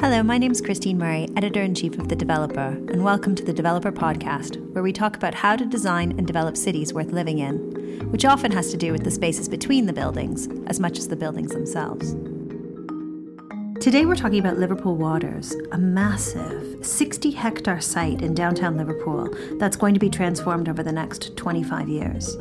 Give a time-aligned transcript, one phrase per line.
[0.00, 3.44] Hello, my name is Christine Murray, editor in chief of The Developer, and welcome to
[3.44, 7.38] the Developer Podcast, where we talk about how to design and develop cities worth living
[7.38, 7.56] in,
[8.10, 11.16] which often has to do with the spaces between the buildings as much as the
[11.16, 12.12] buildings themselves.
[13.80, 19.76] Today we're talking about Liverpool Waters, a massive 60 hectare site in downtown Liverpool that's
[19.76, 22.36] going to be transformed over the next 25 years.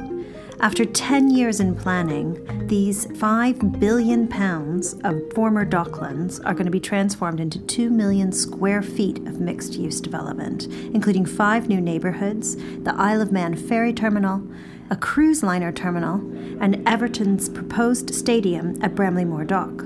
[0.63, 6.71] After 10 years in planning, these 5 billion pounds of former docklands are going to
[6.71, 12.55] be transformed into 2 million square feet of mixed use development, including five new neighbourhoods,
[12.55, 14.41] the Isle of Man ferry terminal,
[14.89, 16.21] a cruise liner terminal,
[16.61, 19.83] and Everton's proposed stadium at Bramley-Moore Dock.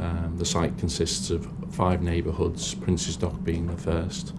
[0.00, 4.34] Um, the site consists of five neighbourhoods, Prince's Dock being the first.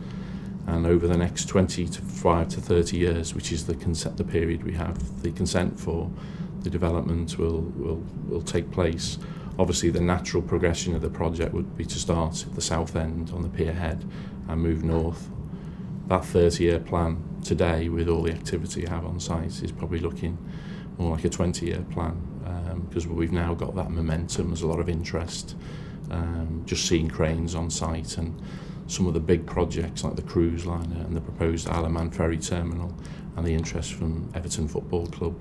[0.66, 4.24] And over the next 20 to 5 to 30 years, which is the consent, the
[4.24, 6.10] period we have the consent for,
[6.62, 9.20] the development will, will, will take place.
[9.60, 13.32] Obviously, the natural progression of the project would be to start at the south end
[13.32, 14.04] on the pier head
[14.48, 15.30] and move north.
[16.08, 20.00] That 30 year plan today, with all the activity you have on site, is probably
[20.00, 20.38] looking
[20.98, 22.28] more like a 20 year plan
[22.88, 24.48] because um, we've now got that momentum.
[24.48, 25.56] There's a lot of interest.
[26.10, 28.40] Um, just seeing cranes on site and
[28.88, 32.12] some of the big projects like the cruise liner and the proposed Isle of Man
[32.12, 32.94] ferry terminal
[33.38, 35.40] and the interest from Everton Football Club.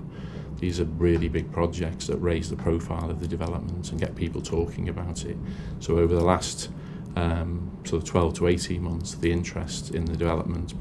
[0.59, 4.41] These are really big projects that raise the profile of the development and get people
[4.41, 5.35] talking about it.
[5.79, 6.69] So over the last
[7.15, 10.73] um, sort of 12 to 18 months, the interest in the development,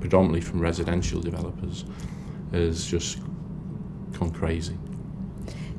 [0.00, 1.84] predominantly from residential developers,
[2.52, 3.18] has just
[4.18, 4.76] gone crazy.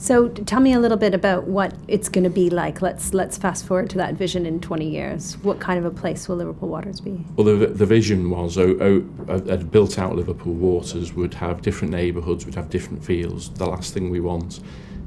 [0.03, 2.81] So tell me a little bit about what it's going to be like.
[2.81, 5.37] Let's let's fast forward to that vision in 20 years.
[5.37, 7.23] What kind of a place will Liverpool Waters be?
[7.37, 11.61] Well, the, the vision was oh, oh, a, a built out Liverpool Waters would have
[11.61, 13.49] different neighbourhoods, would have different fields.
[13.51, 14.59] The last thing we want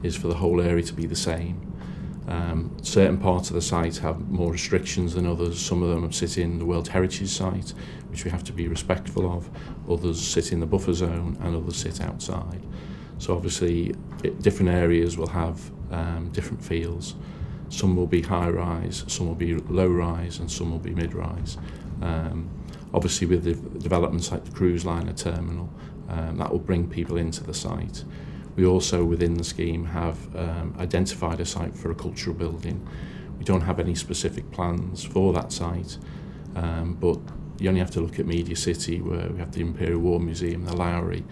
[0.02, 1.60] is for the whole area to be the same.
[2.26, 5.60] Um, certain parts of the site have more restrictions than others.
[5.60, 7.74] Some of them sit in the World Heritage Site,
[8.08, 9.50] which we have to be respectful of.
[9.90, 12.62] Others sit in the buffer zone and others sit outside.
[13.18, 17.14] So obviously, it, different areas will have um, different feels.
[17.68, 21.14] Some will be high rise, some will be low rise, and some will be mid
[21.14, 21.58] rise.
[22.02, 22.48] Um,
[22.94, 25.68] obviously, with the developments like the cruise liner terminal,
[26.08, 28.04] um, that will bring people into the site.
[28.54, 32.86] We also, within the scheme, have um, identified a site for a cultural building.
[33.38, 35.98] We don't have any specific plans for that site,
[36.54, 37.18] um, but
[37.58, 40.64] you only have to look at Media City, where we have the Imperial War Museum,
[40.64, 41.24] the Lowry,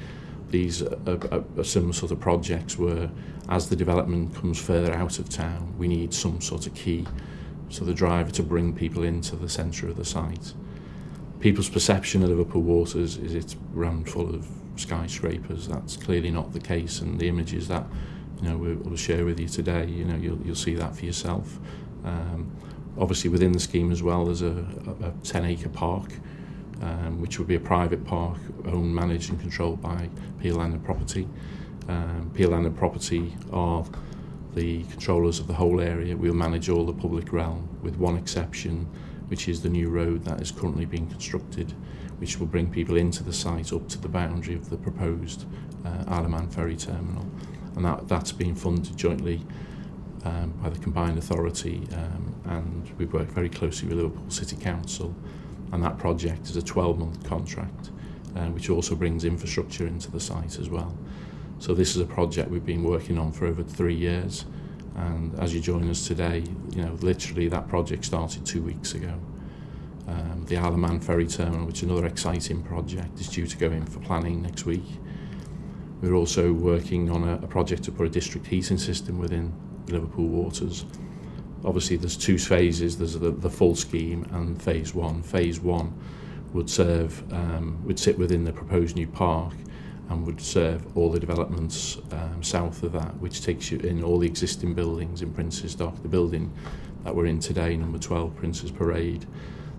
[0.55, 3.11] these uh, uh, uh, are, are similar sort of projects where
[3.49, 7.05] as the development comes further out of town, we need some sort of key,
[7.69, 10.55] so the driver to bring people into the centre of the site.
[11.41, 15.67] People's perception of Liverpool Waters is it's rammed full of skyscrapers.
[15.67, 17.85] That's clearly not the case, and the images that
[18.41, 21.59] you know we'll share with you today, you know, you'll, you'll see that for yourself.
[22.05, 22.51] Um,
[22.97, 24.65] obviously, within the scheme as well, there's a,
[25.03, 26.13] a, a 10 acre park
[26.85, 28.37] um, which would be a private park
[28.67, 30.09] owned, managed and controlled by
[30.41, 31.27] Peel Land and Property.
[31.89, 33.85] Um, Peel Land and Property are
[34.55, 36.17] the controllers of the whole area.
[36.17, 38.87] We'll manage all the public realm with one exception,
[39.29, 41.73] which is the new road that is currently being constructed,
[42.19, 45.47] which will bring people into the site up to the boundary of the proposed
[45.85, 47.27] uh, Isle of Man ferry terminal.
[47.77, 49.41] And that, that's being funded jointly
[50.25, 55.15] um, by the combined authority um, and we've worked very closely with Liverpool City Council
[55.75, 57.91] and that project is a 12-month contract,
[58.37, 60.97] uh, which also brings infrastructure into the site as well.
[61.59, 64.47] So this is a project we've been working on for over three years,
[64.95, 66.45] and as you join us today,
[66.77, 69.15] you know, literally that project started two weeks ago.
[70.07, 73.85] Um, the Isle ferry terminal, which is another exciting project, is due to go in
[73.85, 74.87] for planning next week.
[76.01, 79.53] We're also working on a, a project to put a district heating system within
[79.89, 80.85] Liverpool Waters.
[81.65, 82.99] Obviously, there's two phases.
[82.99, 85.23] There's the, the full scheme and phase one.
[85.23, 85.93] Phase one
[86.53, 89.55] would serve, um, would sit within the proposed new park
[90.11, 94.19] and would serve all the developments um, south of that, which takes you in all
[94.19, 96.01] the existing buildings in Prince's Dock.
[96.03, 96.53] The building
[97.05, 99.27] that we're in today, number 12, Prince's Parade,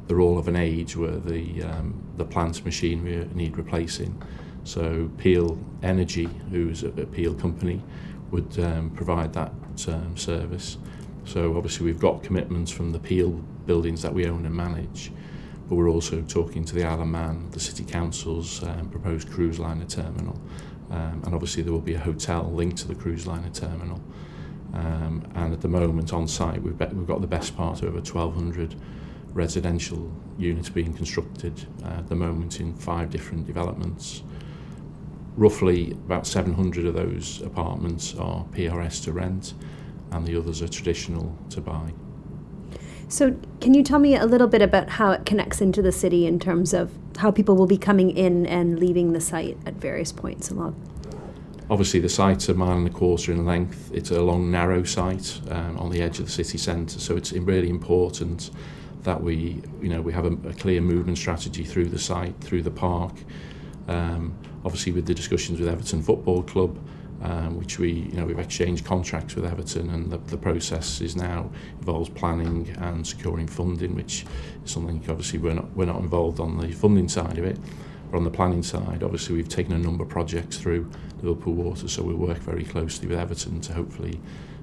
[0.08, 4.22] they're all of an age where the um, the plant machinery need replacing.
[4.64, 7.82] So Peel Energy, who's a, a Peel company,
[8.32, 9.52] would um, provide that
[9.88, 10.78] um, service.
[11.26, 13.32] So obviously we've got commitments from the Peel
[13.66, 15.12] buildings that we own and manage,
[15.68, 19.60] but we're also talking to the Isle of Man, the City Council's um, proposed cruise
[19.60, 20.40] liner terminal,
[20.92, 24.02] um, and obviously there will be a hotel linked to the cruise liner terminal.
[24.74, 27.88] Um, and at the moment on site we've, be- we've got the best part of
[27.88, 28.76] over 1,200
[29.34, 34.22] residential units being constructed uh, at the moment in five different developments.
[35.38, 39.54] Roughly about 700 of those apartments are PRS to rent
[40.16, 41.94] and the others are traditional to buy.
[43.08, 46.26] So, can you tell me a little bit about how it connects into the city
[46.26, 50.12] in terms of how people will be coming in and leaving the site at various
[50.12, 50.76] points along?
[51.70, 53.92] Obviously, the site's a mile and a quarter in length.
[53.94, 57.32] It's a long, narrow site um, on the edge of the city centre, so it's
[57.32, 58.50] really important
[59.04, 62.64] that we, you know, we have a, a clear movement strategy through the site, through
[62.64, 63.14] the park.
[63.88, 66.78] Um, obviously, with the discussions with Everton Football Club,
[67.22, 71.16] um, which we, you know, we've exchanged contracts with Everton, and the, the process is
[71.16, 74.26] now involves planning and securing funding, which
[74.64, 77.58] is something obviously we're not we're not involved on the funding side of it.
[78.12, 80.90] But on the planning side, obviously we've taken a number of projects through
[81.22, 84.20] Liverpool Water, so we work very closely with Everton to hopefully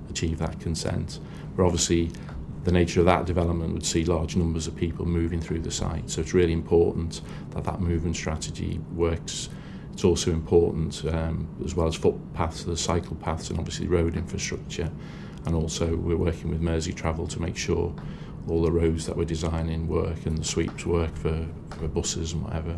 [0.09, 1.19] achieve that consent.
[1.57, 2.13] But obviously
[2.65, 6.09] the nature of that development would see large numbers of people moving through the site.
[6.09, 7.21] So it's really important
[7.51, 9.49] that that movement strategy works.
[10.03, 14.91] It's also important, um, as well as footpaths, the cycle paths and obviously road infrastructure.
[15.47, 17.95] And also we're working with Merseytravel to make sure
[18.49, 21.47] all the roads that we're designing work and the sweeps work for,
[21.79, 22.77] for buses and whatever.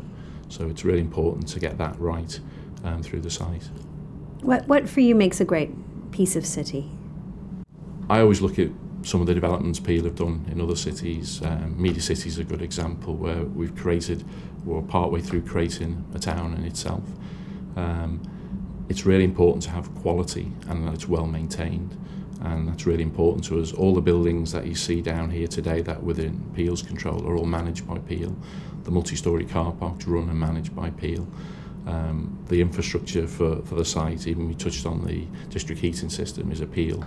[0.50, 2.38] So it's really important to get that right
[2.84, 3.70] um, through the site.
[4.42, 5.70] What, what for you makes a great
[6.12, 6.90] piece of city?
[8.10, 8.68] I always look at
[9.04, 11.42] some of the developments Peel have done in other cities.
[11.42, 14.24] Um, Media City is a good example where we've created,
[14.64, 17.02] we're partway through creating a town in itself.
[17.76, 18.22] Um,
[18.88, 21.96] it's really important to have quality and that it's well maintained.
[22.40, 23.72] And that's really important to us.
[23.72, 27.46] All the buildings that you see down here today that within Peel's control are all
[27.46, 28.36] managed by Peel.
[28.84, 31.26] The multi-storey car parks run and managed by Peel.
[31.86, 36.50] Um, the infrastructure for, for the site, even we touched on the district heating system,
[36.50, 37.04] is a Peel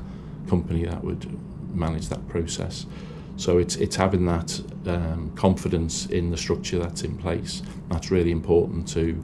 [0.48, 1.38] company that would
[1.78, 2.86] manage that process.
[3.38, 7.62] So it's it's having that um, confidence in the structure that's in place.
[7.90, 9.22] That's really important to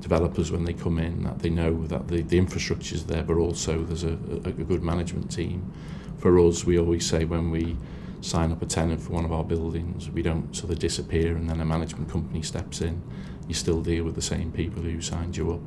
[0.00, 3.38] developers when they come in that they know that the, the infrastructure is there, but
[3.38, 5.72] also there's a, a, a good management team.
[6.18, 7.76] For us, we always say when we
[8.20, 11.48] sign up a tenant for one of our buildings, we don't sort of disappear and
[11.48, 13.02] then a management company steps in.
[13.48, 15.60] You still deal with the same people who signed you up,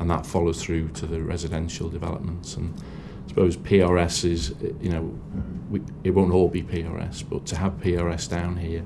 [0.00, 2.74] and that follows through to the residential developments and
[3.36, 5.14] suppose PRS is, you know,
[5.68, 8.82] we, it won't all be PRS, but to have PRS down here,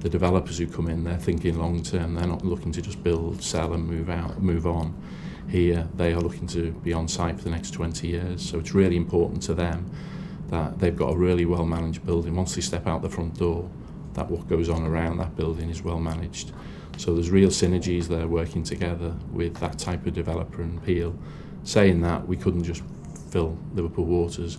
[0.00, 2.14] the developers who come in, they're thinking long term.
[2.14, 5.00] They're not looking to just build, sell, and move out, move on.
[5.48, 8.50] Here, they are looking to be on site for the next 20 years.
[8.50, 9.88] So it's really important to them
[10.48, 12.34] that they've got a really well managed building.
[12.34, 13.70] Once they step out the front door,
[14.14, 16.50] that what goes on around that building is well managed.
[16.96, 21.14] So there's real synergies there working together with that type of developer and Peel.
[21.62, 22.82] Saying that, we couldn't just
[23.34, 24.58] fill Liverpool Waters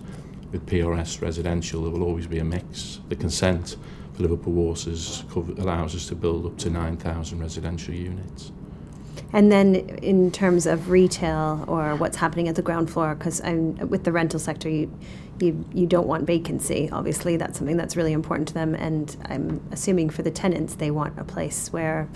[0.51, 2.99] with PRS residential, there will always be a mix.
[3.07, 3.77] The consent
[4.13, 8.51] for Liverpool Waters allows us to build up to 9,000 residential units.
[9.31, 14.03] And then, in terms of retail or what's happening at the ground floor, because with
[14.03, 14.91] the rental sector, you,
[15.39, 16.89] you you don't want vacancy.
[16.91, 18.75] Obviously, that's something that's really important to them.
[18.75, 22.09] And I'm assuming for the tenants, they want a place where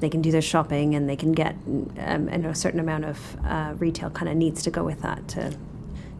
[0.00, 1.54] they can do their shopping and they can get,
[1.98, 5.28] um, and a certain amount of uh, retail kind of needs to go with that
[5.28, 5.54] to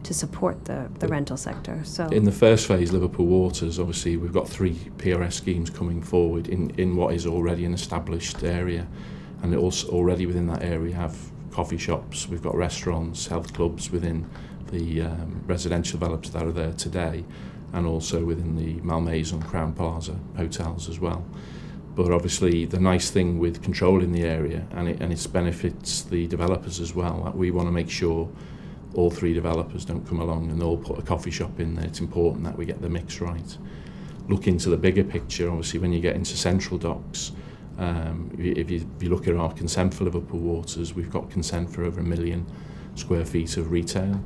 [0.03, 1.81] to support the, the rental sector.
[1.83, 6.47] So in the first phase, Liverpool Waters, obviously we've got three PRS schemes coming forward
[6.47, 8.87] in, in what is already an established area,
[9.43, 11.17] and also already within that area have
[11.51, 14.29] coffee shops, we've got restaurants, health clubs within
[14.71, 17.25] the um, residential developers that are there today,
[17.73, 21.25] and also within the Malmaison Crowne Plaza hotels as well.
[21.95, 26.27] But obviously, the nice thing with controlling the area and it and it benefits the
[26.27, 27.23] developers as well.
[27.23, 28.29] That we want to make sure
[28.95, 31.85] all three developers don't come along and all put a coffee shop in there.
[31.85, 33.57] It's important that we get the mix right.
[34.27, 37.31] Look into the bigger picture, obviously, when you get into central docks,
[37.77, 41.69] um, if, you, if you look at our consent for Liverpool Waters, we've got consent
[41.69, 42.45] for over a million
[42.95, 44.21] square feet of retail.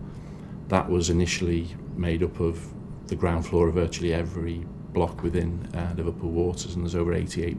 [0.69, 2.65] That was initially made up of
[3.07, 7.57] the ground floor of virtually every block within uh, Liverpool Waters, and there's over 88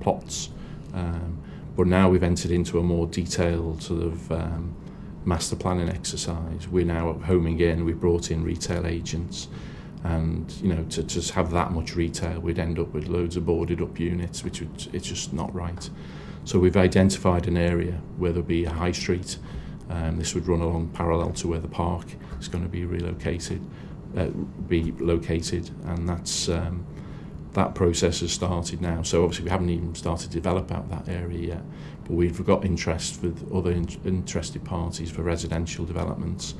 [0.00, 0.50] plots.
[0.94, 1.42] Um,
[1.76, 4.74] but now we've entered into a more detailed sort of um,
[5.28, 6.66] master planning exercise.
[6.66, 9.48] We're now homing in, we've brought in retail agents,
[10.02, 13.44] and you know to just have that much retail, we'd end up with loads of
[13.44, 15.90] boarded up units, which would, it's just not right.
[16.44, 19.36] So we've identified an area where there'll be a high street.
[19.90, 22.06] Um, this would run along parallel to where the park
[22.40, 23.60] is going to be relocated,
[24.16, 24.28] uh,
[24.66, 26.86] be located, and that's um,
[27.52, 29.02] that process has started now.
[29.02, 31.62] So obviously we haven't even started to develop out that area yet,
[32.08, 36.54] but we've got interest with other in interested parties for residential developments,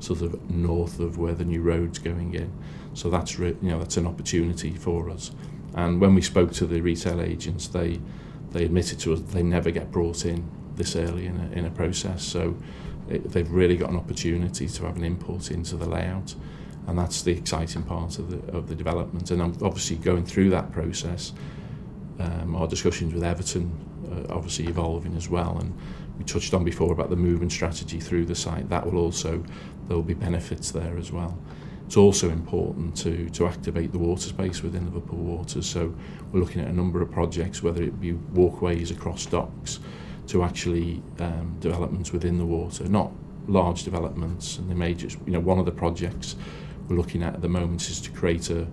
[0.00, 2.50] sort of north of where the new road's going in.
[2.94, 5.30] So that's re- you know that's an opportunity for us.
[5.74, 8.00] And when we spoke to the retail agents, they
[8.52, 11.70] they admitted to us they never get brought in this early in a, in a
[11.70, 12.24] process.
[12.24, 12.56] So
[13.08, 16.34] it, they've really got an opportunity to have an input into the layout.
[16.86, 19.30] and that's the exciting part of the, of the development.
[19.30, 21.32] And I'm obviously going through that process.
[22.18, 23.72] Um, our discussions with Everton
[24.30, 25.76] obviously evolving as well, and
[26.18, 28.68] we touched on before about the movement strategy through the site.
[28.68, 29.42] That will also
[29.86, 31.38] there will be benefits there as well.
[31.86, 35.66] It's also important to to activate the water space within Liverpool Waters.
[35.66, 35.94] So
[36.32, 39.80] we're looking at a number of projects, whether it be walkways across docks,
[40.28, 43.12] to actually um, developments within the water, not
[43.46, 44.58] large developments.
[44.58, 46.36] And they may just, you know, one of the projects
[46.88, 48.66] we're looking at at the moment is to create a,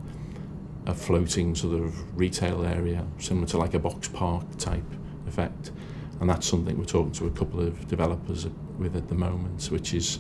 [0.86, 4.84] a floating sort of retail area similar to like a box park type
[5.32, 5.72] effect
[6.20, 8.48] and that's something we're talking to a couple of developers
[8.78, 10.20] with at the moment which is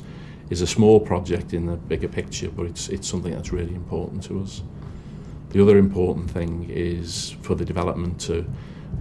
[0.49, 4.23] is a small project in the bigger picture but it's it's something that's really important
[4.23, 4.61] to us
[5.49, 8.45] the other important thing is for the development to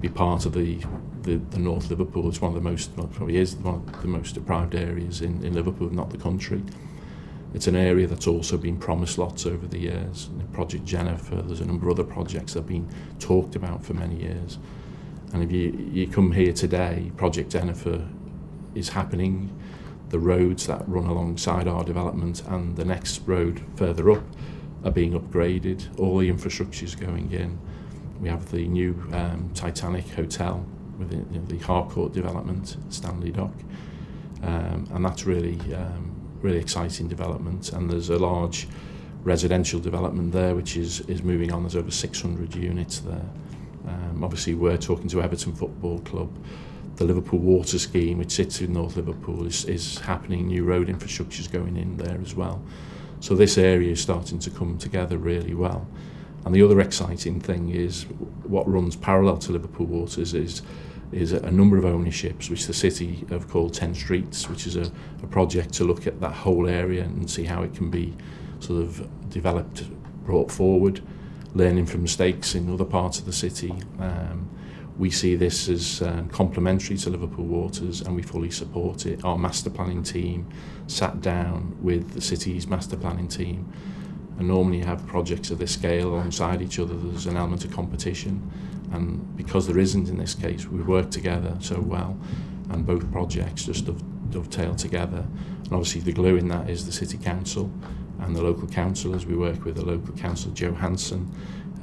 [0.00, 0.78] be part of the
[1.22, 4.34] the, the North Liverpool it's one of the most probably is one of the most
[4.34, 6.62] deprived areas in, in Liverpool not the country
[7.52, 10.30] It's an area that's also been promised lots over the years.
[10.52, 12.88] Project Jennifer, there's a number of other projects that have been
[13.18, 14.58] talked about for many years.
[15.32, 18.06] And if you, you come here today, Project Jennifer
[18.75, 19.56] is happening.
[20.08, 24.25] The roads that run alongside our development and the next road further up
[24.84, 25.99] are being upgraded.
[25.99, 27.58] All the infrastructure is going in.
[28.20, 30.66] We have the new um, Titanic Hotel
[30.99, 33.54] within you know, the Harcourt development, Stanley Dock.
[34.42, 36.10] Um, and that's really um,
[36.42, 38.66] really exciting development and there's a large
[39.22, 43.28] residential development there which is is moving on there's over 600 units there
[43.87, 46.30] um, obviously we're talking to Everton Football Club.
[46.96, 50.49] The Liverpool water scheme which sits in North Liverpool is, is happening.
[50.49, 52.62] New road infrastructure is going in there as well.
[53.20, 55.87] So this area is starting to come together really well.
[56.44, 58.04] And the other exciting thing is
[58.44, 60.62] what runs parallel to Liverpool Waters is
[61.12, 64.92] is a number of ownerships which the city have called 10 Streets which is a,
[65.25, 68.14] a project to look at that whole area and see how it can be
[68.60, 69.90] sort of developed
[70.25, 71.00] brought forward
[71.54, 73.75] learning from mistakes in other parts of the city.
[73.99, 74.49] Um,
[74.99, 79.25] we see this as um, complementary to Liverpool Waters and we fully support it.
[79.25, 80.49] Our master planning team
[80.87, 83.73] sat down with the city's master planning team
[84.38, 86.95] and normally have projects of this scale alongside each other.
[86.95, 88.50] There's an element of competition
[88.92, 92.19] and because there isn't in this case we work together so well
[92.69, 95.25] and both projects just dove, dovetail together.
[95.64, 97.73] And obviously the glue in that is the city council
[98.20, 99.26] and the local councillors.
[99.26, 101.30] We work with the local council Joe Hanson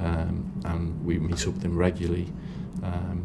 [0.00, 2.32] um, and we meet up with them regularly.
[2.82, 3.24] Um,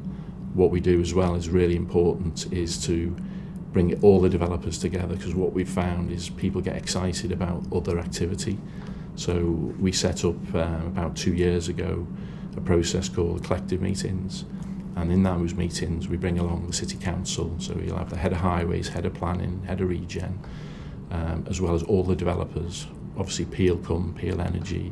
[0.53, 3.15] what we do as well is really important is to
[3.72, 8.00] bring all the developers together because what we've found is people get excited about other
[8.00, 8.58] activity.
[9.15, 9.41] So
[9.79, 12.08] we set up uh, about two years ago
[12.55, 14.46] a process called collective meetings.
[14.96, 17.55] And in those meetings we bring along the city council.
[17.58, 20.39] So you'll have the head of highways head of planning head of regen
[21.12, 24.91] um, as well as all the developers obviously Peel come Peel Energy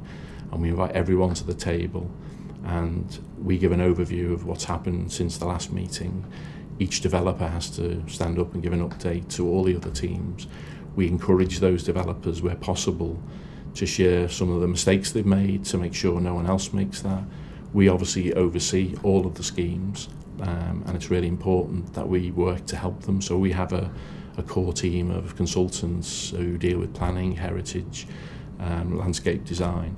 [0.51, 2.09] and we invite everyone to the table
[2.65, 6.25] and we give an overview of what's happened since the last meeting.
[6.79, 10.47] Each developer has to stand up and give an update to all the other teams.
[10.95, 13.21] We encourage those developers where possible
[13.75, 17.01] to share some of the mistakes they've made to make sure no one else makes
[17.01, 17.23] that.
[17.73, 20.09] We obviously oversee all of the schemes
[20.41, 23.21] um, and it's really important that we work to help them.
[23.21, 23.91] So we have a,
[24.38, 28.07] a core team of consultants who deal with planning, heritage,
[28.59, 29.95] um, landscape design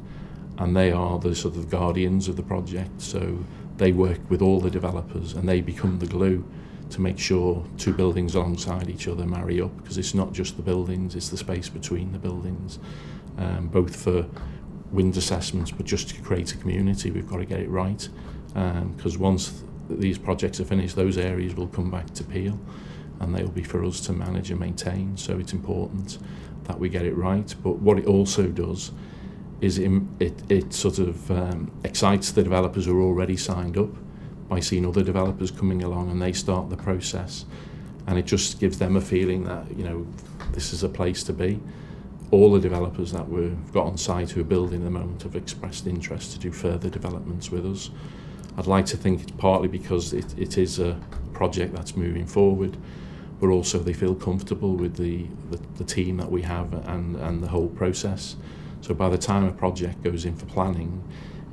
[0.59, 3.43] and they are the sort of guardians of the project so
[3.77, 6.45] they work with all the developers and they become the glue
[6.89, 10.61] to make sure two buildings alongside each other marry up because it's not just the
[10.61, 12.79] buildings it's the space between the buildings
[13.37, 14.25] um, both for
[14.93, 18.07] wind assessments, but just to create a community, we've got to get it right.
[18.47, 22.57] Because um, once th these projects are finished, those areas will come back to Peel.
[23.23, 25.17] And they'll be for us to manage and maintain.
[25.17, 26.19] So it's important
[26.65, 27.53] that we get it right.
[27.63, 28.91] But what it also does
[29.61, 33.89] is it, it, it sort of um, excites the developers who are already signed up
[34.49, 37.45] by seeing other developers coming along and they start the process.
[38.07, 40.05] And it just gives them a feeling that, you know,
[40.51, 41.59] this is a place to be.
[42.31, 45.35] All the developers that we've got on site who are building at the moment have
[45.35, 47.89] expressed interest to do further developments with us.
[48.57, 50.99] I'd like to think it's partly because it, it is a
[51.33, 52.77] project that's moving forward,
[53.43, 57.43] but also they feel comfortable with the, the, the team that we have and, and
[57.43, 58.37] the whole process.
[58.79, 61.03] So by the time a project goes in for planning,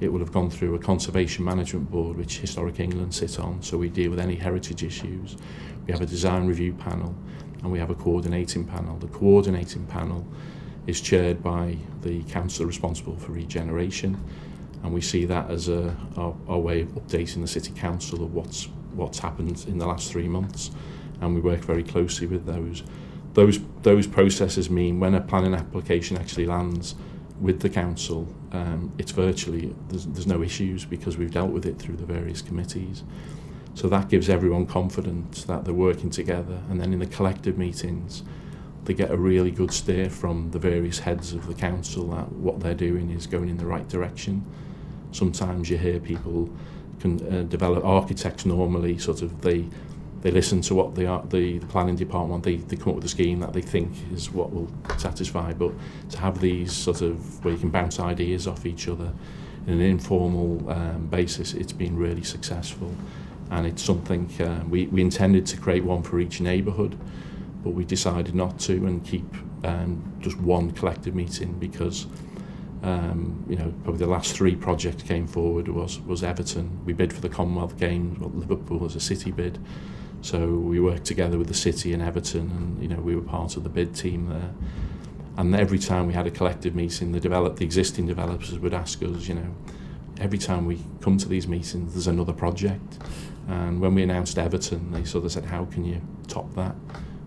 [0.01, 3.77] it will have gone through a conservation management board which Historic England sit on so
[3.77, 5.37] we deal with any heritage issues.
[5.85, 7.13] We have a design review panel
[7.61, 8.97] and we have a coordinating panel.
[8.99, 10.25] The coordinating panel
[10.87, 14.17] is chaired by the council responsible for regeneration
[14.85, 18.33] and we see that as a our, our way of updating the city council of
[18.33, 20.71] what's what's happened in the last 3 months
[21.21, 22.83] and we work very closely with those
[23.35, 26.95] those those processes mean when a planning application actually lands
[27.41, 31.79] with the council, um, it's virtually, there's, there's no issues because we've dealt with it
[31.79, 33.03] through the various committees.
[33.75, 36.61] So that gives everyone confidence that they're working together.
[36.69, 38.23] And then in the collective meetings,
[38.85, 42.61] they get a really good steer from the various heads of the council that what
[42.61, 44.45] they're doing is going in the right direction.
[45.13, 46.51] Sometimes you hear people
[47.01, 49.67] can uh, develop architects normally sort of they
[50.23, 53.09] they listen to what the, the, the planning department, they, they come up with a
[53.09, 55.73] scheme that they think is what will satisfy, but
[56.11, 59.13] to have these sort of, where you can bounce ideas off each other
[59.67, 62.95] in an informal um, basis, it's been really successful.
[63.51, 66.99] And it's something, uh, we, we intended to create one for each neighbourhood,
[67.65, 69.25] but we decided not to and keep
[69.65, 72.07] um, just one collective meeting because
[72.83, 76.83] um, you know, probably the last three projects came forward was was Everton.
[76.87, 79.59] We bid for the Commonwealth Games, well, Liverpool as a city bid,
[80.23, 83.57] So we worked together with the city and Everton, and you know we were part
[83.57, 84.53] of the bid team there.
[85.37, 89.03] And every time we had a collective meeting, the develop the existing developers would ask
[89.03, 89.55] us, you know,
[90.21, 92.99] every time we come to these meetings, there's another project.
[93.49, 96.77] And when we announced Everton, they sort of said, how can you top that?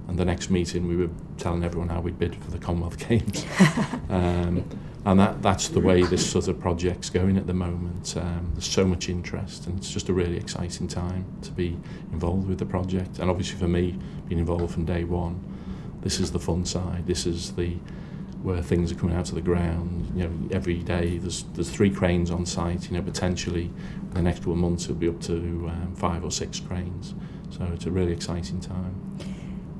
[0.08, 3.46] And the next meeting, we were telling everyone how we'd bid for the Commonwealth Games.
[4.10, 4.70] um,
[5.06, 8.16] and that, that's the way this sort of project's going at the moment.
[8.16, 11.78] Um, there's so much interest, and it's just a really exciting time to be
[12.14, 13.20] involved with the project.
[13.20, 15.44] And obviously for me, being involved from day one,
[16.02, 17.06] this is the fun side.
[17.06, 17.78] This is the
[18.44, 20.12] where things are coming out of the ground.
[20.16, 22.90] You know, every day there's there's three cranes on site.
[22.90, 26.24] You know, potentially in the next couple of months it'll be up to um, five
[26.24, 27.14] or six cranes.
[27.50, 29.18] So it's a really exciting time.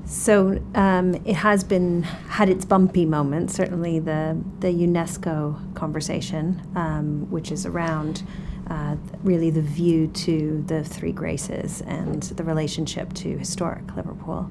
[0.06, 3.54] So um, it has been had its bumpy moments.
[3.54, 8.22] Certainly, the the UNESCO conversation, um, which is around
[8.68, 14.50] uh, really the view to the Three Graces and the relationship to historic Liverpool.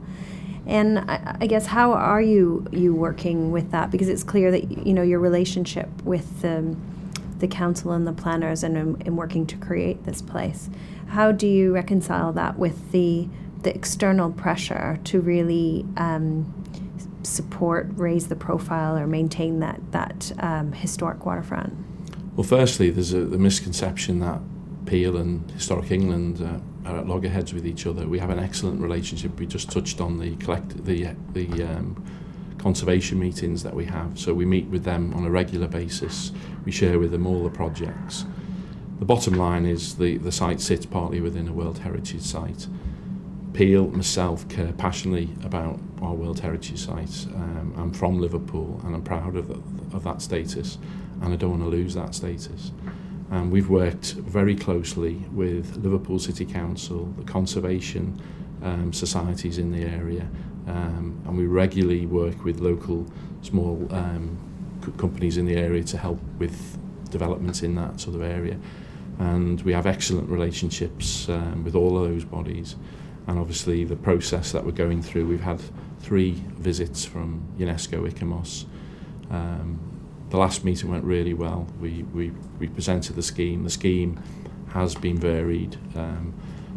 [0.65, 3.91] And I, I guess how are you you working with that?
[3.91, 6.75] Because it's clear that you know your relationship with the
[7.39, 10.69] the council and the planners and in, in working to create this place.
[11.07, 13.27] How do you reconcile that with the
[13.63, 16.53] the external pressure to really um,
[17.23, 21.73] support, raise the profile, or maintain that that um, historic waterfront?
[22.35, 24.39] Well, firstly, there's a, the misconception that
[24.85, 28.07] Peel and Historic England uh, are at loggerheads with each other.
[28.07, 29.39] We have an excellent relationship.
[29.39, 32.03] We just touched on the collect the the um,
[32.57, 34.17] conservation meetings that we have.
[34.17, 36.31] So we meet with them on a regular basis.
[36.65, 38.25] We share with them all the projects.
[38.99, 42.67] The bottom line is the, the site sits partly within a World Heritage Site.
[43.53, 47.27] Peel, myself, care passionately about our World Heritage Site.
[47.35, 49.51] Um, I'm from Liverpool and I'm proud of,
[49.93, 50.79] of that status
[51.21, 52.71] and I don't want to lose that status.
[53.29, 58.19] And we've worked very closely with Liverpool City Council, the conservation
[58.63, 60.27] um, societies in the area,
[60.67, 63.05] um, and we regularly work with local
[63.43, 64.35] small um,
[64.97, 66.77] companies in the area to help with
[67.11, 68.57] developments in that sort of area.
[69.19, 72.77] And we have excellent relationships um, with all of those bodies.
[73.27, 75.27] And obviously the process that we're going through.
[75.27, 75.61] We've had
[75.99, 78.65] three visits from UNESCO ICOMOS.
[79.31, 79.79] Um,
[80.29, 81.67] the last meeting went really well.
[81.79, 83.63] We, we, we presented the scheme.
[83.63, 84.19] The scheme
[84.69, 86.33] has been varied, um,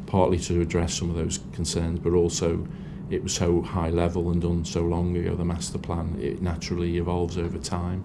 [0.06, 2.66] partly to address some of those concerns, but also
[3.10, 6.98] it was so high level and done so long ago, the master plan, it naturally
[6.98, 8.04] evolves over time.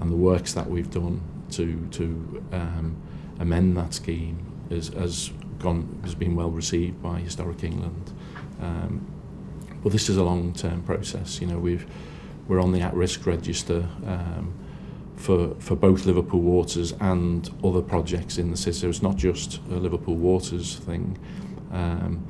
[0.00, 1.20] And the works that we've done
[1.52, 2.96] to, to um,
[3.40, 4.38] amend that scheme
[4.70, 8.12] is, has gone has been well received by Historic England.
[8.60, 9.06] Um,
[9.82, 11.40] but this is a long-term process.
[11.40, 11.86] You know, we've
[12.48, 14.54] we're on the at-risk register um,
[15.16, 18.78] for for both Liverpool Waters and other projects in the city.
[18.78, 21.18] So it's not just a Liverpool Waters thing.
[21.72, 22.24] Um,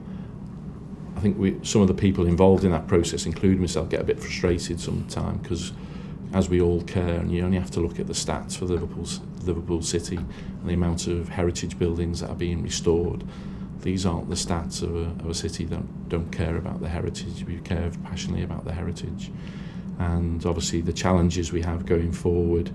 [1.16, 4.04] I think we, some of the people involved in that process, including myself, get a
[4.04, 5.72] bit frustrated sometimes because
[6.34, 9.20] as we all care, and you only have to look at the stats for Liverpool's,
[9.46, 13.24] Liverpool City and the amount of heritage buildings that are being restored.
[13.80, 17.44] These aren't the stats of a, of a city that don't care about the heritage.
[17.44, 19.30] We care passionately about the heritage.
[19.98, 22.70] And obviously the challenges we have going forward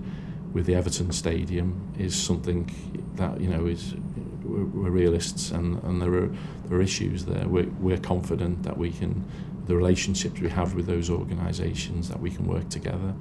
[0.52, 2.70] with the Everton Stadium is something
[3.16, 3.94] that, you know, is
[4.44, 6.30] we're, realists and, and there, are,
[6.66, 7.46] there are issues there.
[7.46, 9.24] We're, we're confident that we can,
[9.66, 13.14] the relationships we have with those organisations, that we can work together.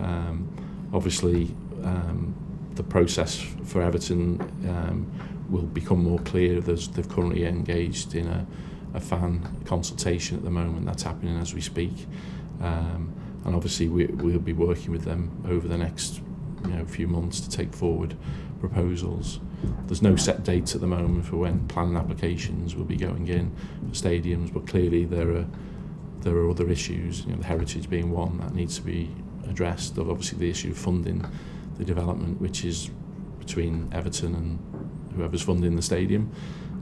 [0.00, 0.48] Um,
[0.92, 2.34] obviously, um,
[2.76, 5.10] the process for Everton um,
[5.50, 6.60] will become more clear.
[6.60, 8.46] There's, they've currently engaged in a,
[8.94, 10.86] a fan consultation at the moment.
[10.86, 12.06] That's happening as we speak.
[12.60, 13.12] Um,
[13.44, 16.20] and obviously we, we'll be working with them over the next
[16.64, 18.16] you know, few months to take forward
[18.60, 19.40] proposals.
[19.86, 23.54] There's no set dates at the moment for when planning applications will be going in
[23.88, 25.46] for stadiums, but clearly there are
[26.20, 29.10] there are other issues, you know, the heritage being one that needs to be
[29.48, 29.98] addressed.
[29.98, 31.26] Obviously the issue of funding
[31.76, 32.90] the development, which is
[33.38, 36.30] between Everton and whoever's funding the stadium.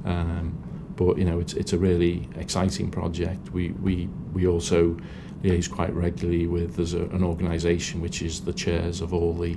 [0.04, 3.50] Um, but you know, it's it's a really exciting project.
[3.52, 4.96] We we we also
[5.42, 9.56] liaise quite regularly with there's a, an organisation which is the chairs of all the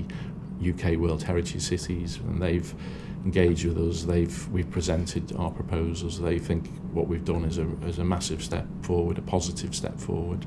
[0.65, 2.73] UK World Heritage Cities, and they've
[3.25, 4.03] engaged with us.
[4.03, 6.21] They've we've presented our proposals.
[6.21, 9.99] They think what we've done is a is a massive step forward, a positive step
[9.99, 10.45] forward,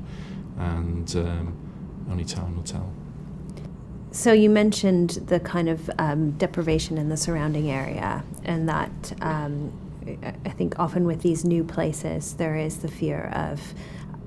[0.57, 2.91] and um, only time will tell.
[4.17, 9.71] So you mentioned the kind of um, deprivation in the surrounding area, and that um,
[10.43, 13.75] I think often with these new places there is the fear of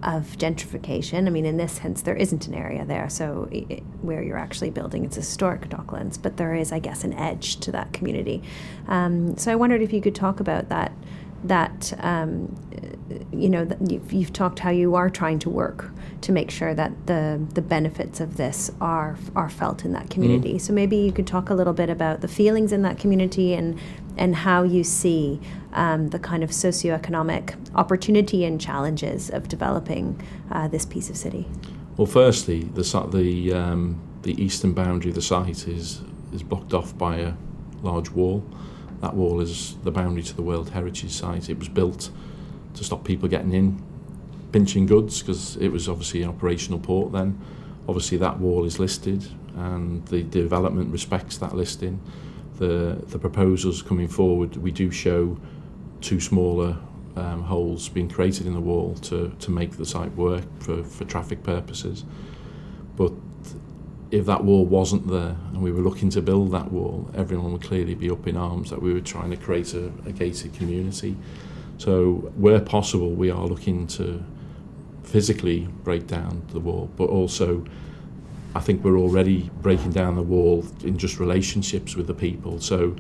[0.05, 1.27] of gentrification.
[1.27, 4.71] I mean, in this sense, there isn't an area there, so it, where you're actually
[4.71, 8.45] building, it's historic Docklands, but there is, I guess, an edge to that community.
[8.87, 10.93] Um, so I wondered if you could talk about that.
[11.43, 12.55] That um,
[13.33, 15.91] you know, you've, you've talked how you are trying to work
[16.23, 20.51] to make sure that the the benefits of this are are felt in that community.
[20.51, 20.59] Mm-hmm.
[20.59, 23.79] So maybe you could talk a little bit about the feelings in that community and
[24.17, 25.41] and how you see
[25.73, 31.47] um, the kind of socioeconomic opportunity and challenges of developing uh, this piece of city?
[31.97, 36.03] Well, firstly, the the um, the eastern boundary of the site is
[36.33, 37.33] is blocked off by a
[37.83, 38.45] large wall.
[39.01, 41.49] That wall is the boundary to the World Heritage Site.
[41.49, 42.11] It was built
[42.75, 43.83] to stop people getting in,
[44.53, 47.41] pinching goods, because it was obviously an operational port then.
[47.89, 52.01] Obviously, that wall is listed, and the development respects that listing.
[52.59, 55.39] The the proposals coming forward, we do show
[56.01, 56.77] two smaller
[57.17, 61.05] um, holes being created in the wall to, to make the site work for, for
[61.05, 62.05] traffic purposes.
[62.97, 63.13] But
[64.11, 67.63] if that wall wasn't there and we were looking to build that wall, everyone would
[67.63, 71.17] clearly be up in arms that we were trying to create a, a gated community.
[71.81, 74.23] So where possible, we are looking to
[75.03, 77.65] physically break down the wall, but also
[78.55, 82.61] I think we're already breaking down the wall in just relationships with the people.
[82.61, 82.95] So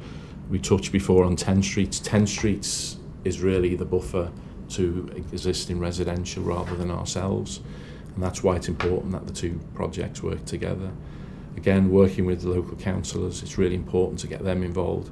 [0.48, 2.00] we touched before on 10 streets.
[2.00, 4.32] 10 streets is really the buffer
[4.70, 7.60] to existing residential rather than ourselves.
[8.14, 10.90] And that's why it's important that the two projects work together.
[11.54, 15.10] Again, working with the local councillors, it's really important to get them involved.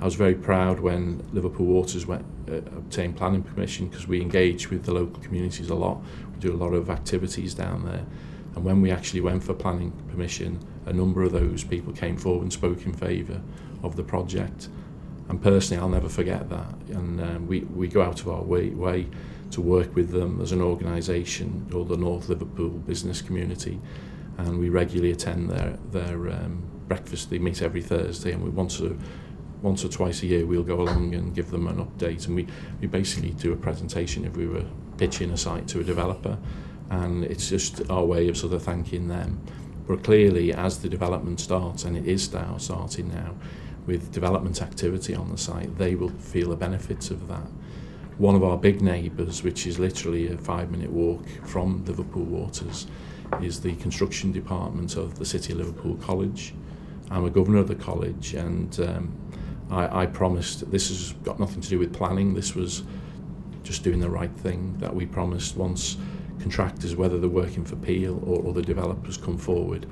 [0.00, 4.70] I was very proud when Liverpool Waters went, uh, obtained planning permission because we engage
[4.70, 6.00] with the local communities a lot.
[6.34, 8.06] We do a lot of activities down there.
[8.54, 12.42] And when we actually went for planning permission, a number of those people came forward
[12.42, 13.40] and spoke in favour
[13.82, 14.68] of the project.
[15.28, 16.74] And personally, I'll never forget that.
[16.90, 19.08] And um, we, we go out of our way, way
[19.50, 23.80] to work with them as an organisation or the North Liverpool Business Community.
[24.38, 27.30] And we regularly attend their, their um, breakfast.
[27.30, 28.96] They meet every Thursday, and we once, a,
[29.62, 32.26] once or twice a year we'll go along and give them an update.
[32.26, 32.46] And we,
[32.80, 34.64] we basically do a presentation if we were
[34.96, 36.38] pitching a site to a developer.
[36.90, 39.40] And it's just our way of sort of thanking them.
[39.86, 43.34] But clearly, as the development starts, and it is now starting now,
[43.86, 47.46] with development activity on the site, they will feel the benefits of that.
[48.18, 52.86] One of our big neighbours, which is literally a five minute walk from Liverpool Waters,
[53.40, 56.52] is the construction department of the City of Liverpool College.
[57.10, 59.16] I'm a governor of the college, and um,
[59.70, 62.82] I, I promised this has got nothing to do with planning, this was
[63.62, 65.96] just doing the right thing that we promised once
[66.40, 69.86] contractors, whether they're working for Peel or other developers, come forward,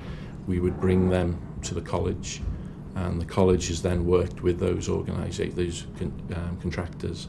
[0.46, 2.40] we would bring them to the college
[2.96, 7.28] and the college has then worked with those organisations, those con um, contractors.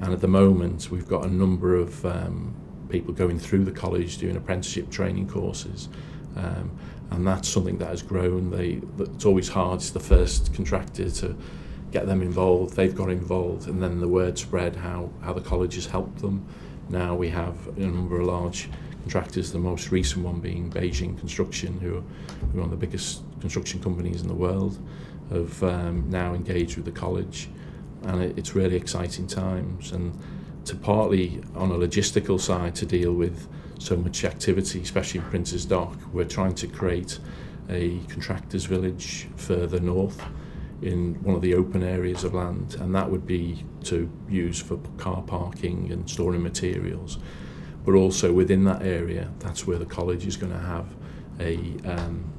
[0.00, 2.54] And at the moment, we've got a number of um,
[2.88, 5.88] people going through the college doing apprenticeship training courses.
[6.36, 6.70] Um,
[7.10, 8.50] and that's something that has grown.
[8.50, 11.36] They, it's always hard, it's the first contractor to
[11.90, 12.76] get them involved.
[12.76, 16.46] They've got involved, and then the word spread how, how the college has helped them
[16.90, 18.68] Now we have a number of large
[19.02, 22.02] contractors, the most recent one being Beijing Construction, who are
[22.52, 24.76] one of the biggest construction companies in the world,
[25.30, 27.48] have um, now engaged with the college.
[28.02, 29.92] And it, it's really exciting times.
[29.92, 30.18] And
[30.64, 33.46] to partly on a logistical side to deal with
[33.78, 37.20] so much activity, especially in Prince's Dock, we're trying to create
[37.68, 40.20] a contractors village further north
[40.82, 44.78] in one of the open areas of land and that would be to use for
[44.96, 47.18] car parking and storing materials.
[47.84, 50.86] But also within that area that's where the college is going to have
[51.38, 52.32] a um,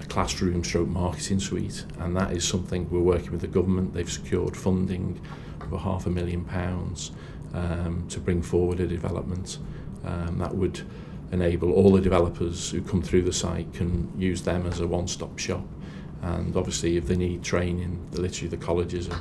[0.00, 3.94] a classroom stroke marketing suite and that is something we're working with the government.
[3.94, 5.20] They've secured funding
[5.68, 7.12] for half a million pounds
[7.52, 9.58] um, to bring forward a development
[10.04, 10.80] um, that would
[11.32, 15.38] enable all the developers who come through the site can use them as a one-stop
[15.38, 15.64] shop
[16.22, 19.20] and obviously if they need training literally the college is a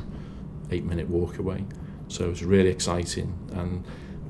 [0.71, 1.65] eight minute walk away.
[2.08, 3.38] So it's really exciting.
[3.53, 3.84] And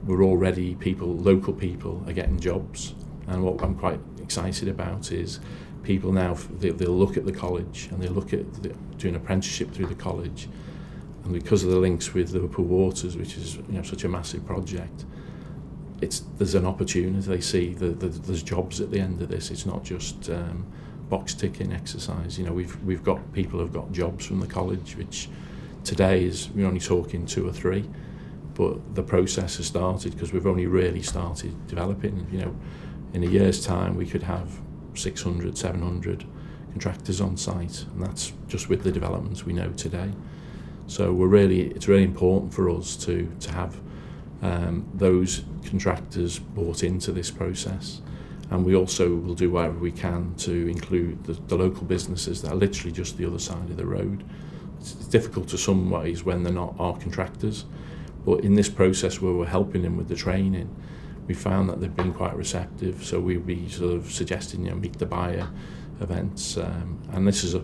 [0.05, 2.95] we're already people local people are getting jobs.
[3.27, 5.39] And what I'm quite excited about is
[5.83, 9.71] people now they, they'll look at the college and they look at the, doing apprenticeship
[9.71, 10.47] through the college.
[11.23, 14.45] And because of the links with Liverpool Waters which is you know such a massive
[14.45, 15.05] project
[16.01, 17.25] it's there's an opportunity.
[17.25, 19.49] They see the, the, there's jobs at the end of this.
[19.51, 20.65] It's not just um,
[21.13, 22.39] box ticking exercise.
[22.39, 25.29] You know, we've we've got people who've got jobs from the college, which
[25.83, 27.87] today is we're only talking two or three,
[28.55, 32.25] but the process has started because we've only really started developing.
[32.31, 32.55] You know,
[33.13, 34.59] in a year's time we could have
[34.95, 36.25] 600, 700
[36.71, 40.11] contractors on site, and that's just with the developments we know today.
[40.87, 43.79] So we're really it's really important for us to to have
[44.41, 48.01] um, those contractors bought into this process
[48.53, 52.51] and we also will do whatever we can to include the, the local businesses that
[52.51, 54.23] are literally just the other side of the road.
[54.79, 57.65] It's difficult to some ways when they're not our contractors,
[58.23, 60.69] but in this process where we're helping them with the training,
[61.25, 63.03] we found that they've been quite receptive.
[63.03, 65.49] So we'll be sort of suggesting, you know, meet the buyer
[65.99, 67.63] events, um, and this is a,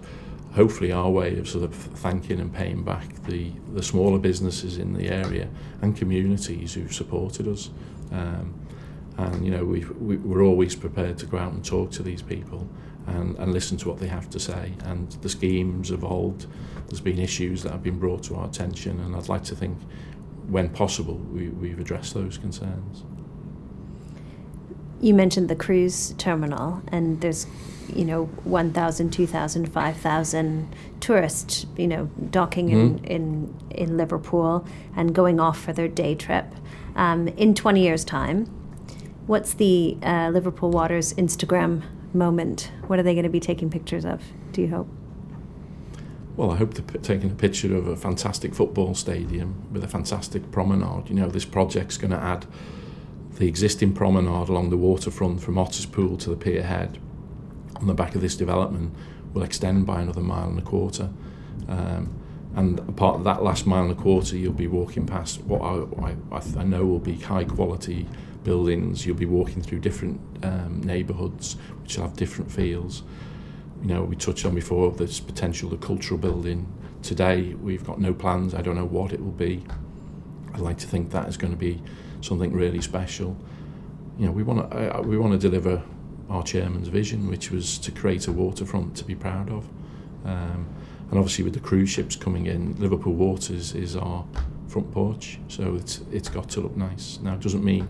[0.55, 4.93] hopefully our way of sort of thanking and paying back the the smaller businesses in
[4.93, 5.47] the area
[5.83, 7.69] and communities who've supported us.
[8.11, 8.55] Um,
[9.19, 12.21] and you know we, we we're always prepared to go out and talk to these
[12.21, 12.67] people
[13.07, 14.73] and, and listen to what they have to say.
[14.85, 16.45] And the schemes evolved.
[16.87, 18.99] There's been issues that have been brought to our attention.
[18.99, 19.77] And I'd like to think
[20.47, 23.03] when possible we, we've addressed those concerns.
[25.01, 27.47] You mentioned the cruise terminal and there's
[27.87, 32.73] you know 1000 2000 5000 tourists you know docking mm.
[32.73, 36.45] in, in in Liverpool and going off for their day trip.
[36.95, 38.58] Um, in 20 years time
[39.29, 41.83] What's the uh, Liverpool Waters Instagram
[42.15, 42.71] moment?
[42.87, 44.87] What are they going to be taking pictures of, do you hope?
[46.35, 50.49] Well, I hope they're taking a picture of a fantastic football stadium with a fantastic
[50.49, 51.09] promenade.
[51.09, 52.47] You know, this project's going to add
[53.35, 56.97] the existing promenade along the waterfront from Otterspool to the pier head
[57.75, 58.95] on the back of this development
[59.35, 61.11] will extend by another mile and a quarter.
[61.67, 62.15] Um,
[62.55, 66.15] and part of that last mile and a quarter, you'll be walking past what I,
[66.35, 68.07] I, I know will be high quality
[68.43, 69.05] buildings.
[69.05, 73.03] You'll be walking through different um, neighbourhoods, which will have different feels.
[73.81, 76.67] You know, we touched on before this potential, the cultural building.
[77.01, 78.53] Today, we've got no plans.
[78.53, 79.63] I don't know what it will be.
[80.53, 81.81] I'd like to think that is going to be
[82.21, 83.37] something really special.
[84.17, 85.81] You know, we want to uh, we want to deliver
[86.29, 89.65] our chairman's vision, which was to create a waterfront to be proud of.
[90.25, 90.67] Um,
[91.09, 94.25] and obviously, with the cruise ships coming in, Liverpool Waters is our
[94.67, 97.19] front porch, so it's it's got to look nice.
[97.21, 97.87] Now, it doesn't mean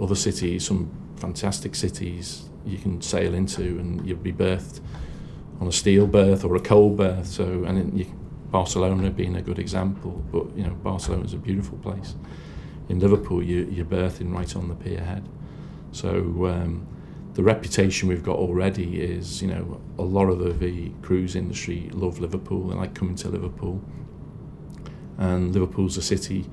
[0.00, 4.80] other cities, some fantastic cities you can sail into and you'll be berthed
[5.60, 7.26] on a steel berth or a coal berth.
[7.26, 8.06] So, and you,
[8.50, 12.14] Barcelona being a good example, but you know Barcelona is a beautiful place.
[12.88, 15.28] In Liverpool, you, you're berthing right on the pier head.
[15.92, 16.86] So um,
[17.34, 21.90] the reputation we've got already is, you know, a lot of the, the cruise industry
[21.92, 23.82] love Liverpool and like coming to Liverpool.
[25.18, 26.46] And Liverpool's a city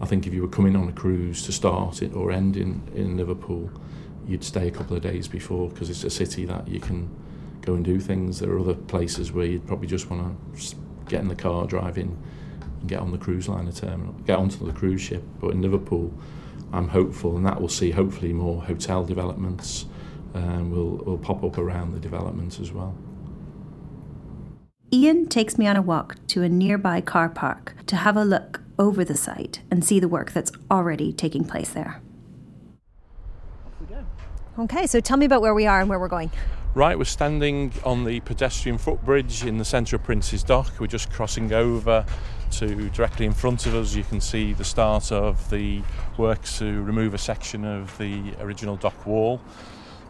[0.00, 2.82] I think if you were coming on a cruise to start it or end in,
[2.94, 3.70] in Liverpool,
[4.26, 7.08] you'd stay a couple of days before because it's a city that you can
[7.62, 8.40] go and do things.
[8.40, 10.76] There are other places where you'd probably just want to
[11.08, 12.16] get in the car, drive in,
[12.80, 15.22] and get on the cruise liner terminal, get onto the cruise ship.
[15.40, 16.12] But in Liverpool,
[16.72, 19.86] I'm hopeful, and that will see hopefully more hotel developments
[20.34, 22.94] um, will will pop up around the development as well.
[24.92, 28.60] Ian takes me on a walk to a nearby car park to have a look
[28.78, 32.00] over the site and see the work that's already taking place there.
[33.66, 34.04] Off we go.
[34.58, 36.30] Okay, so tell me about where we are and where we're going.
[36.74, 40.70] Right, we're standing on the pedestrian footbridge in the centre of Prince's Dock.
[40.78, 42.04] We're just crossing over
[42.50, 43.94] to directly in front of us.
[43.94, 45.82] You can see the start of the
[46.18, 49.40] works to remove a section of the original dock wall.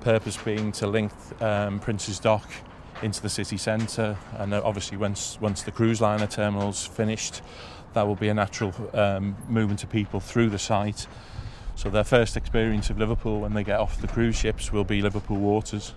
[0.00, 2.48] Purpose being to link um, Prince's Dock
[3.02, 7.42] into the city centre, and uh, obviously once once the cruise liner terminal's finished,
[7.96, 11.06] that will be a natural um, movement of people through the site.
[11.76, 15.00] So their first experience of Liverpool when they get off the cruise ships will be
[15.00, 15.94] Liverpool waters.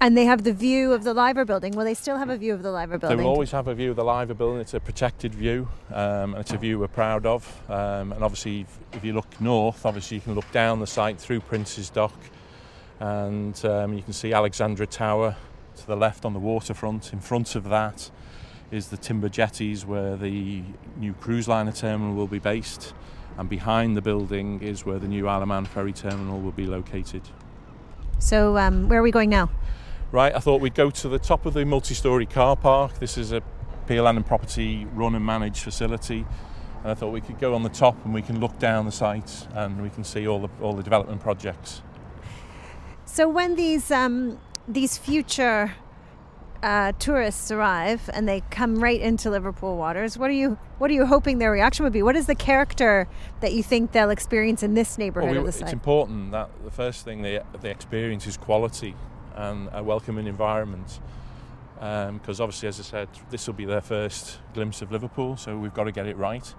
[0.00, 1.72] And they have the view of the Liver building.
[1.72, 3.18] Will they still have a view of the Liver building?
[3.18, 4.60] They will always have a view of the Liver building.
[4.60, 7.44] It's a protected view, um, and it's a view we're proud of.
[7.68, 11.18] Um, and obviously, if, if, you look north, obviously you can look down the site
[11.18, 12.16] through Prince's Dock,
[13.00, 15.36] and um, you can see Alexandra Tower
[15.78, 17.12] to the left on the waterfront.
[17.12, 18.10] In front of that
[18.70, 20.62] is the timber jetties where the
[20.96, 22.94] new cruise liner terminal will be based,
[23.38, 26.66] and behind the building is where the new Isle of Man ferry terminal will be
[26.66, 27.22] located.
[28.18, 29.50] So, um, where are we going now?
[30.12, 32.98] Right, I thought we'd go to the top of the multi-storey car park.
[32.98, 33.42] This is a
[33.86, 36.26] Peel Land and Property run and managed facility.
[36.82, 38.92] And I thought we could go on the top and we can look down the
[38.92, 41.82] site and we can see all the all the development projects.
[43.04, 45.72] So when these um, these future
[46.62, 50.94] uh, tourists arrive and they come right into Liverpool waters, what are you what are
[50.94, 52.02] you hoping their reaction would be?
[52.02, 53.08] What is the character
[53.40, 57.04] that you think they'll experience in this neighbourhood well, we, it's important that the first
[57.04, 58.94] thing they they experience is quality
[59.34, 61.00] and a welcoming environment.
[61.74, 65.56] Because um, obviously, as I said, this will be their first glimpse of Liverpool, so
[65.56, 66.54] we've got to get it right.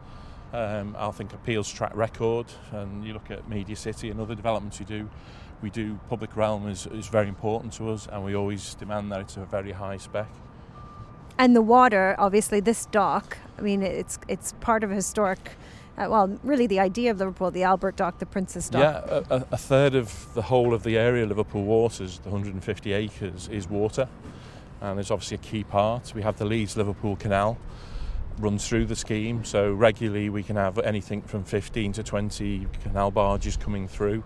[0.51, 4.79] Um, I think Peel's track record, and you look at Media City and other developments
[4.79, 5.09] you do,
[5.61, 9.21] we do public realm is, is very important to us, and we always demand that
[9.21, 10.27] it's a very high spec.
[11.37, 13.37] And the water, obviously, this dock.
[13.57, 15.51] I mean, it's it's part of a historic
[15.97, 18.81] uh, well, really the idea of Liverpool, the Albert Dock, the Prince's Dock.
[18.81, 23.49] Yeah, a, a, third of the whole of the area, Liverpool Waters, the 150 acres,
[23.49, 24.07] is water,
[24.79, 26.13] and it's obviously a key part.
[26.15, 27.57] We have the Leeds Liverpool Canal
[28.39, 33.11] runs through the scheme, so regularly we can have anything from 15 to 20 canal
[33.11, 34.23] barges coming through.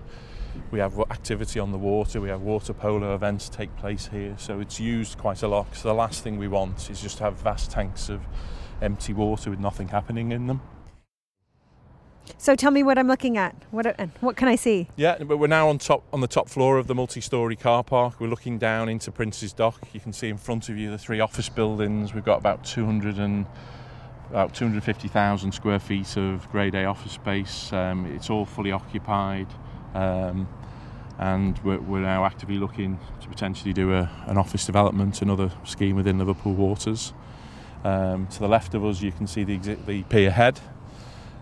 [0.72, 4.60] We have activity on the water, we have water polo events take place here, so
[4.60, 5.76] it's used quite a lot.
[5.76, 8.22] So the last thing we want is just to have vast tanks of
[8.82, 10.62] empty water with nothing happening in them.
[12.38, 13.56] So tell me what I'm looking at.
[13.72, 14.88] What uh, what can I see?
[14.96, 18.20] Yeah, but we're now on top on the top floor of the multi-storey car park.
[18.20, 19.88] We're looking down into Prince's Dock.
[19.94, 22.13] You can see in front of you the three office buildings.
[22.13, 23.46] We've got about 200 and
[24.30, 27.72] about 250,000 square feet of Grade A office space.
[27.72, 29.48] Um, it's all fully occupied,
[29.95, 30.47] um,
[31.17, 35.95] and we're, we're, now actively looking to potentially do a, an office development, another scheme
[35.95, 37.13] within Liverpool Waters.
[37.86, 40.60] Um, to the left of us, you can see the, the pier head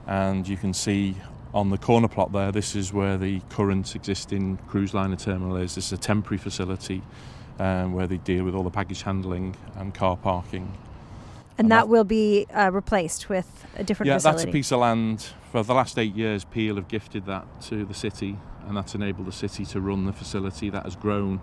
[0.06, 1.16] and you can see
[1.54, 5.76] on the corner plot there, this is where the current existing cruise liner terminal is.
[5.76, 7.02] This is a temporary facility
[7.60, 10.72] um, where they deal with all the baggage handling and car parking.
[11.58, 14.38] And, and that, that, will be uh, replaced with a different yeah, facility?
[14.38, 15.28] that's a piece of land.
[15.52, 18.38] For the last eight years, Peel have gifted that to the city,
[18.68, 21.40] and that's enabled the city to run the facility that has grown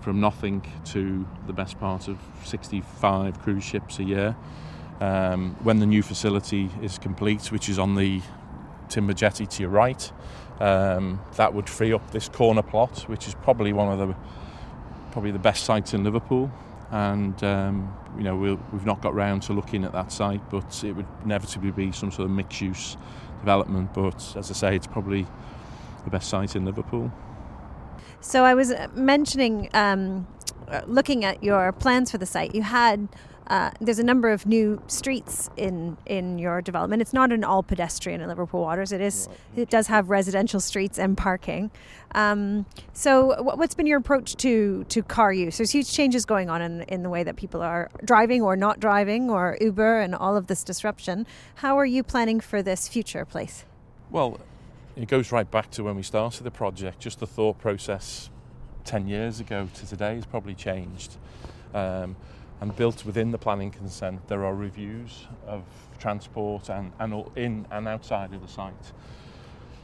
[0.00, 4.36] from nothing to the best part of 65 cruise ships a year.
[5.00, 8.22] Um, when the new facility is complete, which is on the
[8.88, 10.10] timber jetty to your right,
[10.58, 14.14] um, that would free up this corner plot, which is probably one of the
[15.12, 16.50] probably the best sites in Liverpool.
[16.90, 20.82] And um, you know we we've not got round to looking at that site, but
[20.84, 22.96] it would inevitably be some sort of mixed-use
[23.38, 23.94] development.
[23.94, 25.26] But as I say, it's probably
[26.04, 27.12] the best site in Liverpool.
[28.20, 30.26] So I was mentioning, um,
[30.86, 33.08] looking at your plans for the site, you had
[33.50, 37.02] uh, there's a number of new streets in in your development.
[37.02, 38.92] It's not an all pedestrian in Liverpool Waters.
[38.92, 39.28] It is.
[39.56, 41.72] It does have residential streets and parking.
[42.14, 45.58] Um, so, what's been your approach to to car use?
[45.58, 48.78] There's huge changes going on in in the way that people are driving or not
[48.78, 51.26] driving, or Uber, and all of this disruption.
[51.56, 53.64] How are you planning for this future place?
[54.12, 54.38] Well,
[54.94, 57.00] it goes right back to when we started the project.
[57.00, 58.30] Just the thought process
[58.84, 61.16] ten years ago to today has probably changed.
[61.74, 62.14] Um,
[62.60, 65.64] and built within the planning consent there are reviews of
[65.98, 68.92] transport and, and in and outside of the site.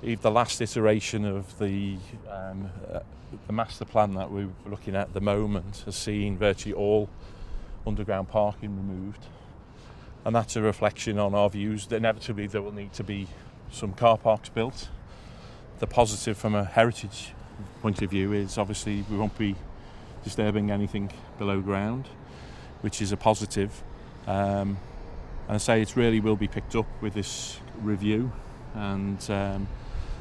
[0.02, 1.96] If the last iteration of the
[2.30, 3.00] um, uh,
[3.46, 7.08] the master plan that we're looking at at the moment has seen virtually all
[7.86, 9.24] underground parking removed,
[10.24, 13.26] and that's a reflection on our views that inevitably there will need to be
[13.70, 14.88] some car parks built.
[15.80, 17.32] The positive from a heritage
[17.82, 19.56] point of view is obviously we won't be
[20.22, 22.08] disturbing anything below ground
[22.82, 23.82] which is a positive.
[24.26, 24.78] Um,
[25.48, 28.32] and I say it really will be picked up with this review,
[28.74, 29.68] and um,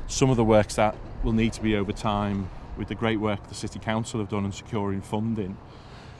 [0.08, 3.48] some of the works that will need to be over time with the great work
[3.48, 5.58] the City Council have done in securing funding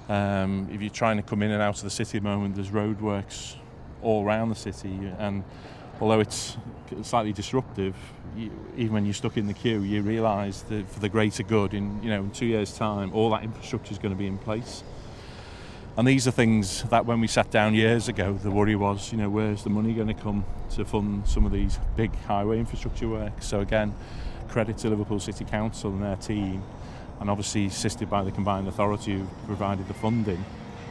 [0.10, 2.56] Um, if you're trying to come in and out of the city at the moment,
[2.56, 3.56] there's roadworks
[4.04, 5.44] all around the city, and
[6.00, 6.58] although it's
[7.02, 7.96] slightly disruptive,
[8.38, 11.74] you, even when you're stuck in the queue, you realise that for the greater good,
[11.74, 14.38] in you know, in two years' time, all that infrastructure is going to be in
[14.38, 14.84] place.
[15.98, 19.18] And these are things that when we sat down years ago, the worry was, you
[19.18, 23.08] know, where's the money going to come to fund some of these big highway infrastructure
[23.08, 23.48] works?
[23.48, 23.96] So again,
[24.50, 26.62] credit to Liverpool City Council and their team,
[27.22, 30.44] and obviously assisted by the combined authority who provided the funding.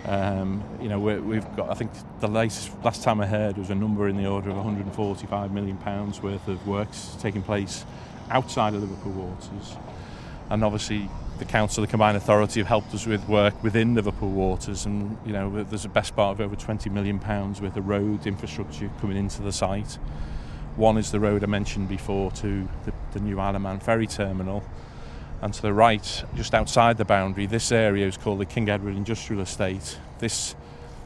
[0.07, 1.71] Um, you know, we have got.
[1.71, 1.91] I think
[2.21, 5.77] the latest, last time I heard was a number in the order of 145 million
[5.77, 7.85] pounds worth of works taking place
[8.31, 9.77] outside of Liverpool waters,
[10.49, 14.87] and obviously the council, the combined authority, have helped us with work within Liverpool waters,
[14.87, 18.27] and you know, there's a best part of over 20 million pounds worth of road
[18.27, 19.99] infrastructure coming into the site.
[20.77, 24.07] One is the road I mentioned before to the, the new Isle of Man ferry
[24.07, 24.65] terminal
[25.45, 28.97] and to the right, just outside the boundary, this area is called the King Edward
[28.97, 29.99] Industrial Estate.
[30.19, 30.55] This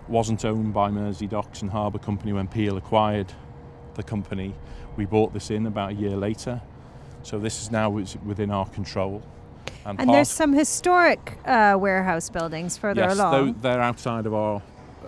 [0.07, 3.33] wasn't owned by Mersey Docks and Harbour Company when Peel acquired
[3.95, 4.55] the company.
[4.97, 6.61] We bought this in about a year later,
[7.25, 9.25] so this is now within our control.
[9.89, 13.47] And, and there's some historic uh, warehouse buildings further yes, along.
[13.47, 14.63] Yes, they're outside of our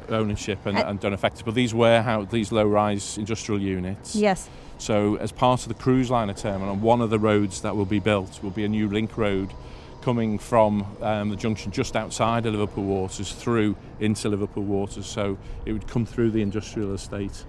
[0.08, 1.44] ownership and, and, and done effective.
[1.44, 4.48] But these warehouse, these low-rise industrial units, yes,
[4.80, 7.98] so, as part of the cruise liner terminal, one of the roads that will be
[7.98, 9.52] built will be a new link road
[10.00, 15.04] coming from um, the junction just outside of Liverpool Waters through into Liverpool Waters.
[15.04, 17.44] So, it would come through the industrial estate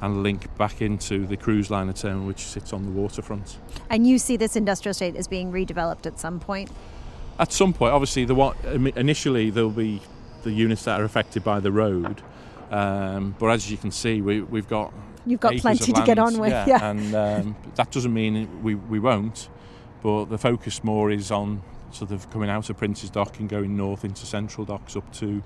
[0.00, 3.58] and link back into the cruise liner terminal, which sits on the waterfront.
[3.88, 6.70] And you see this industrial estate as being redeveloped at some point?
[7.38, 10.00] At some point, obviously, the what initially there'll be
[10.42, 12.22] the units that are affected by the road.
[12.70, 14.92] Um, but as you can see, we, we've got
[15.24, 16.66] You've got plenty to get on with, yeah.
[16.66, 16.90] yeah.
[16.90, 19.48] And um, that doesn't mean we, we won't,
[20.02, 23.76] but the focus more is on sort of coming out of Prince's Dock and going
[23.76, 25.42] north into Central Docks up to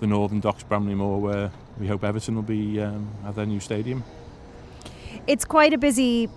[0.00, 4.04] the northern docks, Bramley-Moore, where we hope Everton will be um, at their new stadium.
[5.26, 6.28] It's quite a busy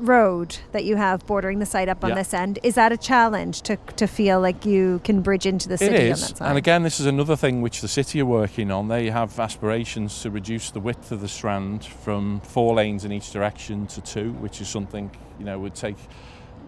[0.00, 2.16] road that you have bordering the site up on yeah.
[2.16, 2.58] this end.
[2.62, 5.94] Is that a challenge to, to feel like you can bridge into the city?
[5.94, 6.40] It is.
[6.40, 8.88] And again, this is another thing which the city are working on.
[8.88, 13.30] They have aspirations to reduce the width of the strand from four lanes in each
[13.30, 15.96] direction to two, which is something you know would take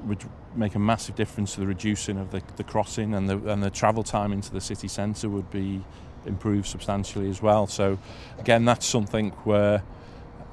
[0.04, 3.62] would make a massive difference to the reducing of the, the crossing and the and
[3.62, 5.82] the travel time into the city centre would be
[6.26, 7.66] improved substantially as well.
[7.66, 7.98] So
[8.38, 9.82] again, that's something where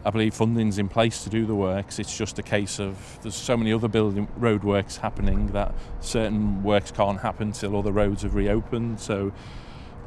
[0.06, 2.00] I believe funding's in place to do the works.
[2.00, 6.64] It's just a case of there's so many other building road works happening that certain
[6.64, 9.00] works can't happen till other roads have reopened.
[9.00, 9.34] So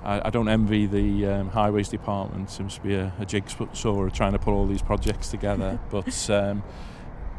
[0.02, 2.50] I, I don't envy the um, highways department.
[2.50, 5.78] Seems to be a, a jigsaw trying to put all these projects together.
[5.90, 6.62] but um,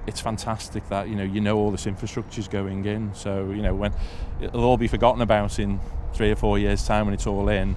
[0.06, 3.14] it's fantastic that you know you know all this infrastructure is going in.
[3.16, 3.94] So you know when
[4.42, 5.80] it'll all be forgotten about in
[6.14, 7.76] three or four years' time when it's all in.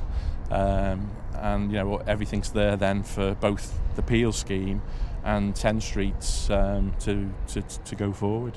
[0.50, 4.80] Um, and you know everything's there then for both the Peel scheme
[5.26, 8.56] and 10 streets um, to, to, to go forward.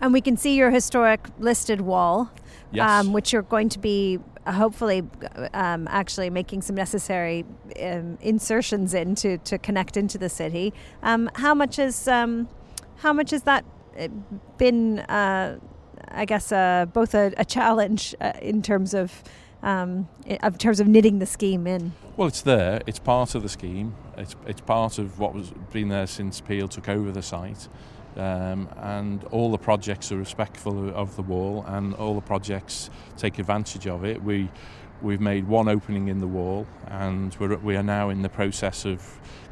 [0.00, 2.30] And we can see your historic listed wall,
[2.72, 2.88] yes.
[2.88, 5.02] um, which you're going to be uh, hopefully
[5.52, 7.44] um, actually making some necessary
[7.82, 10.72] um, insertions in to, to connect into the city.
[11.02, 12.48] Um, how much is um,
[12.96, 13.64] how much has that
[13.98, 14.08] uh,
[14.56, 15.00] been?
[15.00, 15.58] Uh,
[16.10, 19.22] I guess uh, both a, a challenge uh, in terms of
[19.62, 21.92] um, in terms of knitting the scheme in?
[22.16, 22.80] Well, it's there.
[22.86, 23.94] It's part of the scheme.
[24.16, 27.68] It's, it's part of what was been there since Peel took over the site.
[28.16, 33.38] Um, and all the projects are respectful of the wall, and all the projects take
[33.38, 34.22] advantage of it.
[34.22, 34.48] We
[35.00, 38.84] we've made one opening in the wall, and we're, we are now in the process
[38.84, 39.02] of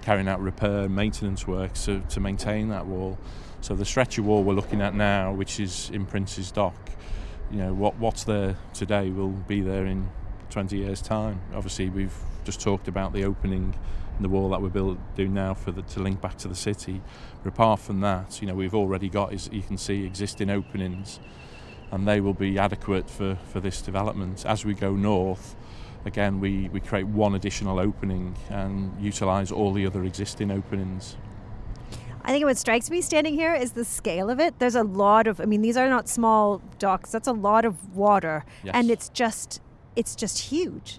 [0.02, 3.18] carrying out repair and maintenance works to, to maintain that wall.
[3.60, 6.74] So the stretcher wall we're looking at now, which is in Prince's Dock,
[7.50, 10.08] you know what what's there today will be there in
[10.50, 11.40] 20 years time.
[11.54, 13.74] Obviously we've just talked about the opening
[14.16, 16.54] and the wall that we're building doing now for the, to link back to the
[16.54, 17.02] city.
[17.42, 21.20] But apart from that you know we've already got as you can see existing openings
[21.92, 24.44] and they will be adequate for, for this development.
[24.44, 25.56] As we go north
[26.04, 31.16] again we, we create one additional opening and utilize all the other existing openings
[32.26, 34.58] I think what strikes me standing here is the scale of it.
[34.58, 37.12] There's a lot of, I mean, these are not small docks.
[37.12, 38.74] That's a lot of water, yes.
[38.74, 39.60] and it's just,
[39.94, 40.98] it's just huge.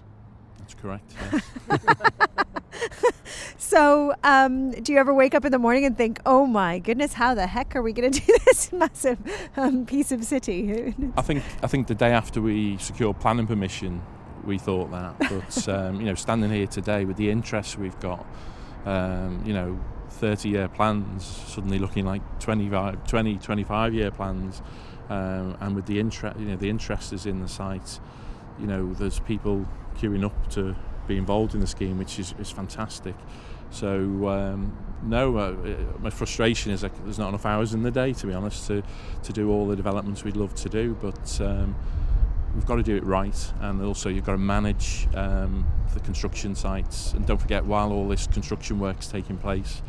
[0.58, 1.14] That's correct.
[1.30, 1.82] Yes.
[3.58, 7.14] so, um, do you ever wake up in the morning and think, "Oh my goodness,
[7.14, 9.18] how the heck are we going to do this massive
[9.56, 14.02] um, piece of city?" I think I think the day after we secured planning permission,
[14.44, 15.18] we thought that.
[15.18, 18.26] But um, you know, standing here today with the interest we've got,
[18.84, 19.78] um, you know,
[20.10, 24.62] 30 year plans suddenly looking like 25, 20, 25 year plans.
[25.08, 27.98] Um, and with the interest, you know, the interest is in the site.
[28.58, 32.50] you know, there's people queuing up to be involved in the scheme, which is, is
[32.50, 33.14] fantastic.
[33.70, 35.54] So um, no, uh,
[36.00, 38.82] my frustration is like there's not enough hours in the day, to be honest, to
[39.22, 40.96] to do all the developments we'd love to do.
[41.00, 41.74] But um,
[42.58, 46.56] we've got to do it right, and also you've got to manage um, the construction
[46.56, 47.12] sites.
[47.12, 49.80] And don't forget, while all this construction work is taking place,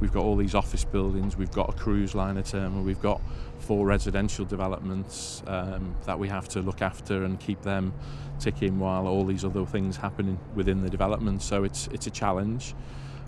[0.00, 3.20] we've got all these office buildings, we've got a cruise liner terminal, we've got
[3.60, 7.94] four residential developments um, that we have to look after and keep them
[8.40, 11.42] ticking while all these other things happening within the development.
[11.42, 12.74] So it's it's a challenge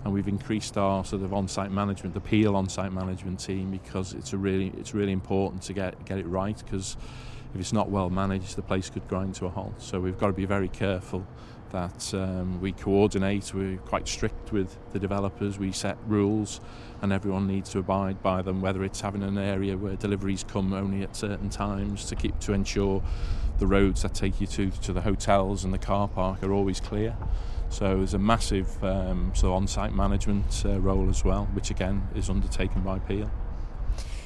[0.03, 4.33] and we've increased our sort of on-site management, the Peel on-site management team, because it's
[4.33, 6.57] a really it's really important to get get it right.
[6.57, 6.97] Because
[7.53, 9.81] if it's not well managed, the place could grind to a halt.
[9.81, 11.25] So we've got to be very careful
[11.71, 13.53] that um, we coordinate.
[13.53, 15.59] We're quite strict with the developers.
[15.59, 16.61] We set rules,
[17.01, 18.61] and everyone needs to abide by them.
[18.61, 22.53] Whether it's having an area where deliveries come only at certain times to keep to
[22.53, 23.03] ensure
[23.57, 26.79] the roads that take you to to the hotels and the car park are always
[26.79, 27.15] clear.
[27.69, 32.29] So there's a massive um, so on-site management uh, role as well, which again is
[32.29, 33.31] undertaken by Peel.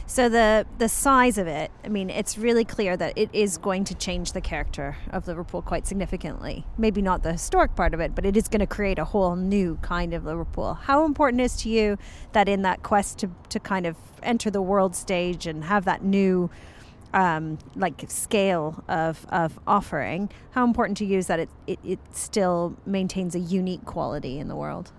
[0.10, 3.84] So the the size of it, I mean, it's really clear that it is going
[3.84, 6.66] to change the character of Liverpool quite significantly.
[6.78, 9.36] Maybe not the historic part of it, but it is going to create a whole
[9.36, 10.76] new kind of Liverpool.
[10.76, 11.97] How important is to you
[12.32, 16.03] that in that quest to to kind of enter the world stage and have that
[16.03, 16.49] new
[17.14, 21.99] um, like scale of, of offering, how important to you is that it, it, it
[22.12, 24.91] still maintains a unique quality in the world?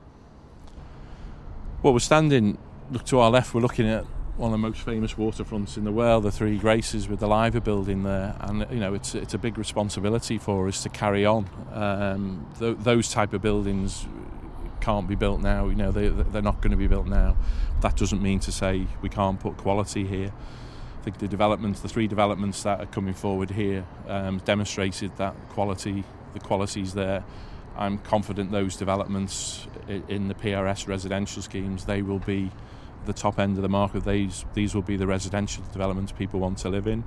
[1.83, 2.59] Well, we're standing,
[2.91, 4.05] look to our left, we're looking at
[4.39, 7.61] one of the most famous waterfronts in the world, the Three Graces, with the Liver
[7.61, 11.49] building there, and you know it's it's a big responsibility for us to carry on.
[11.73, 14.07] Um, th- those type of buildings
[14.81, 15.67] can't be built now.
[15.69, 17.37] You know they they're not going to be built now.
[17.81, 20.33] That doesn't mean to say we can't put quality here.
[21.01, 25.35] I think the developments, the three developments that are coming forward here, um, demonstrated that
[25.51, 26.05] quality.
[26.35, 27.25] The qualities there.
[27.77, 32.51] I'm confident those developments in the PRS residential schemes they will be
[33.09, 34.05] the top end of the market.
[34.05, 37.03] These these will be the residential developments people want to live in,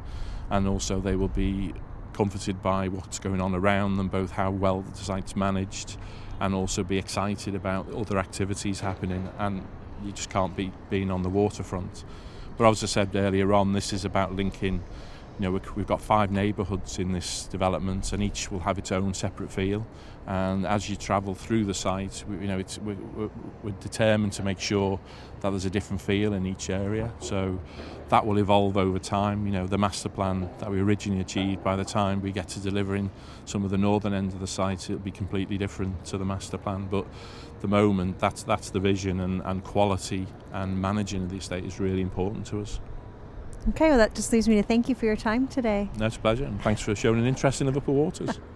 [0.49, 1.74] and also they will be
[2.12, 5.97] comforted by what's going on around them, both how well the site's managed,
[6.41, 9.30] and also be excited about other activities happening.
[9.38, 9.66] And
[10.04, 12.04] you just can't beat being on the waterfront.
[12.58, 14.84] But as I said earlier on, this is about linking.
[15.39, 19.14] You know, we've got five neighbourhoods in this development, and each will have its own
[19.14, 19.88] separate feel.
[20.28, 22.95] And as you travel through the site, you know, it's, we're,
[23.63, 24.99] we're determined to make sure
[25.41, 27.11] that there's a different feel in each area.
[27.19, 27.59] So
[28.09, 29.45] that will evolve over time.
[29.47, 32.59] You know, the master plan that we originally achieved, by the time we get to
[32.59, 33.09] delivering
[33.45, 36.57] some of the northern end of the site, it'll be completely different to the master
[36.57, 36.88] plan.
[36.89, 37.07] But
[37.61, 41.80] the moment, that's that's the vision and, and quality and managing of the estate is
[41.80, 42.80] really important to us.
[43.69, 45.89] Okay, well, that just leaves me to thank you for your time today.
[45.97, 48.39] No, it's a pleasure, and thanks for showing an interest in Liverpool Waters.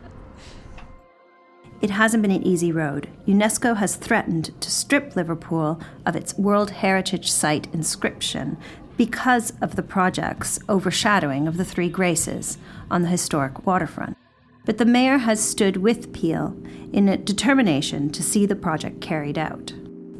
[1.85, 3.09] It hasn't been an easy road.
[3.27, 8.57] UNESCO has threatened to strip Liverpool of its World Heritage Site inscription
[8.97, 12.57] because of the project's overshadowing of the Three Graces
[12.89, 14.17] on the historic waterfront.
[14.65, 16.57] But the mayor has stood with Peel
[16.91, 19.71] in a determination to see the project carried out.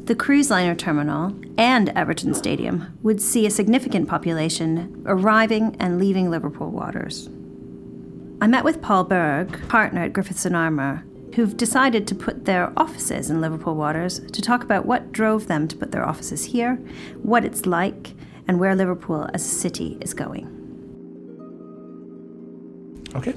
[0.04, 6.30] The cruise liner terminal and Everton Stadium would see a significant population arriving and leaving
[6.30, 7.28] Liverpool waters.
[8.40, 11.02] I met with Paul Berg, partner at Griffiths and Armour,
[11.36, 15.68] who've decided to put their offices in Liverpool waters to talk about what drove them
[15.68, 16.76] to put their offices here,
[17.22, 18.14] what it's like,
[18.48, 20.46] and where Liverpool as a city is going.
[23.14, 23.34] Okay,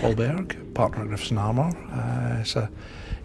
[0.00, 2.68] Paul Berg, partner at Griffiths and Armour, uh, so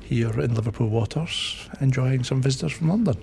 [0.02, 3.18] here in Liverpool waters, enjoying some visitors from London.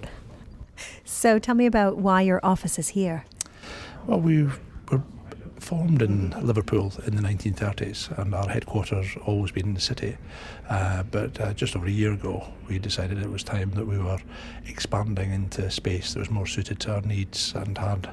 [1.04, 3.26] So tell me about why your office is here.
[4.06, 4.52] Well, we were
[5.64, 10.18] formed in Liverpool in the 1930s, and our headquarters always been in the city.
[10.68, 13.96] Uh, but uh, just over a year ago, we decided it was time that we
[13.96, 14.18] were
[14.66, 18.10] expanding into space that was more suited to our needs and had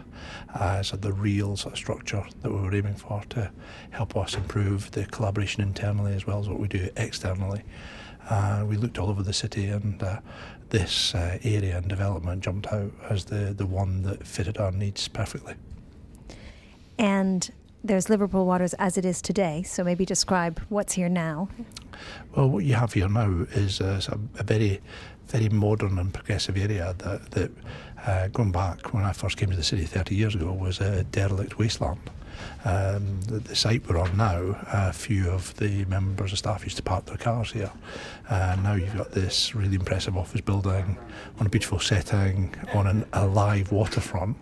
[0.56, 3.52] uh, sort of the real sort of structure that we were aiming for to
[3.90, 7.64] help us improve the collaboration internally as well as what we do externally.
[8.30, 10.20] Uh, we looked all over the city, and uh,
[10.70, 15.10] this uh, area and development jumped out as the, the one that fitted our needs
[15.10, 15.56] perfectly.
[17.02, 17.50] And
[17.84, 19.64] there's Liverpool Waters as it is today.
[19.64, 21.50] So maybe describe what's here now.
[22.36, 24.00] Well, what you have here now is a,
[24.38, 24.82] a very,
[25.28, 27.52] very modern and progressive area that, that
[28.06, 31.04] uh, going back when I first came to the city 30 years ago, was a
[31.04, 32.10] derelict wasteland.
[32.64, 36.78] Um, the, the, site we're on now, a few of the members of staff used
[36.78, 37.72] to park their cars here.
[38.30, 40.98] Uh, now you've got this really impressive office building
[41.40, 44.38] on a beautiful setting on an, a live waterfront,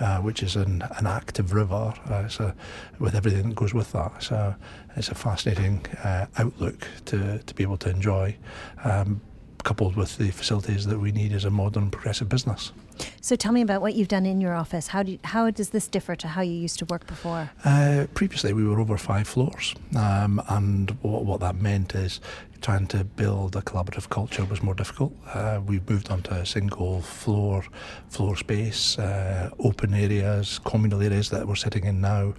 [0.00, 2.52] uh, which is an, an active river, uh, so
[2.98, 4.22] with everything that goes with that.
[4.22, 4.54] So
[4.96, 8.36] it's a fascinating uh, outlook to, to be able to enjoy,
[8.82, 9.20] um,
[9.62, 12.72] coupled with the facilities that we need as a modern progressive business.
[13.20, 14.88] So tell me about what you've done in your office.
[14.88, 17.50] How do you, how does this differ to how you used to work before?
[17.64, 22.20] Uh, previously, we were over five floors, um, and what, what that meant is
[22.60, 25.14] trying to build a collaborative culture was more difficult.
[25.32, 27.64] Uh, we've moved on to a single floor
[28.08, 32.34] floor space, uh, open areas, communal areas that we're sitting in now,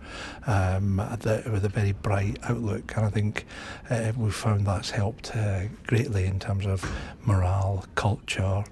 [0.48, 2.96] um, that, with a very bright outlook.
[2.96, 3.46] And I think
[3.90, 6.90] uh, we've found that's helped uh, greatly in terms of
[7.26, 8.64] morale, culture,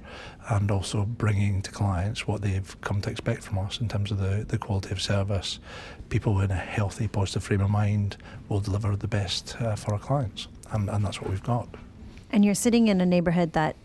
[0.49, 4.17] and also bringing to clients what they've come to expect from us in terms of
[4.17, 5.59] the, the quality of service.
[6.09, 8.17] People in a healthy, positive frame of mind
[8.49, 11.67] will deliver the best uh, for our clients, and, and that's what we've got.
[12.31, 13.75] And you're sitting in a neighbourhood that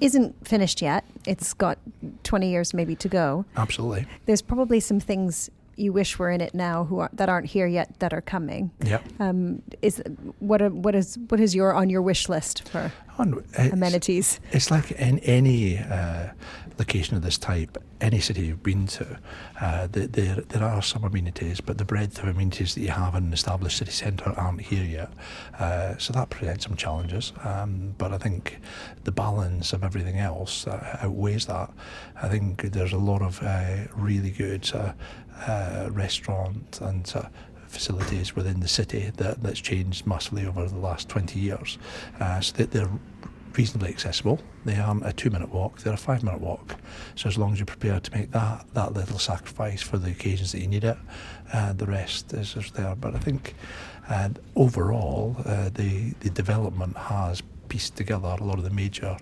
[0.00, 1.04] isn't finished yet.
[1.26, 1.78] It's got
[2.24, 3.44] 20 years maybe to go.
[3.56, 4.06] Absolutely.
[4.26, 7.66] There's probably some things you wish were in it now who are, that aren't here
[7.66, 8.70] yet that are coming.
[8.84, 9.00] Yeah.
[9.20, 10.02] Um, is
[10.38, 12.92] what are, what is what is your on your wish list for
[13.54, 14.40] it's, amenities?
[14.52, 16.28] It's like in any uh,
[16.78, 19.18] location of this type, any city you've been to,
[19.60, 23.14] uh, the, there there are some amenities, but the breadth of amenities that you have
[23.14, 25.10] in an established city centre aren't here yet.
[25.58, 27.32] Uh, so that presents some challenges.
[27.44, 28.58] Um, but I think
[29.04, 31.70] the balance of everything else uh, outweighs that.
[32.22, 34.64] I think there's a lot of uh, really good
[35.46, 37.22] uh, restaurant and uh,
[37.66, 41.78] facilities within the city that, that's changed massively over the last 20 years.
[42.20, 42.90] Uh, so that they're
[43.56, 44.40] reasonably accessible.
[44.64, 46.76] They aren't a two minute walk, they're a five minute walk.
[47.16, 50.52] So as long as you're prepared to make that, that little sacrifice for the occasions
[50.52, 50.96] that you need it,
[51.52, 52.94] uh, the rest is, is there.
[52.94, 53.54] But I think
[54.08, 59.16] uh, overall, uh, the, the development has pieced together a lot of the major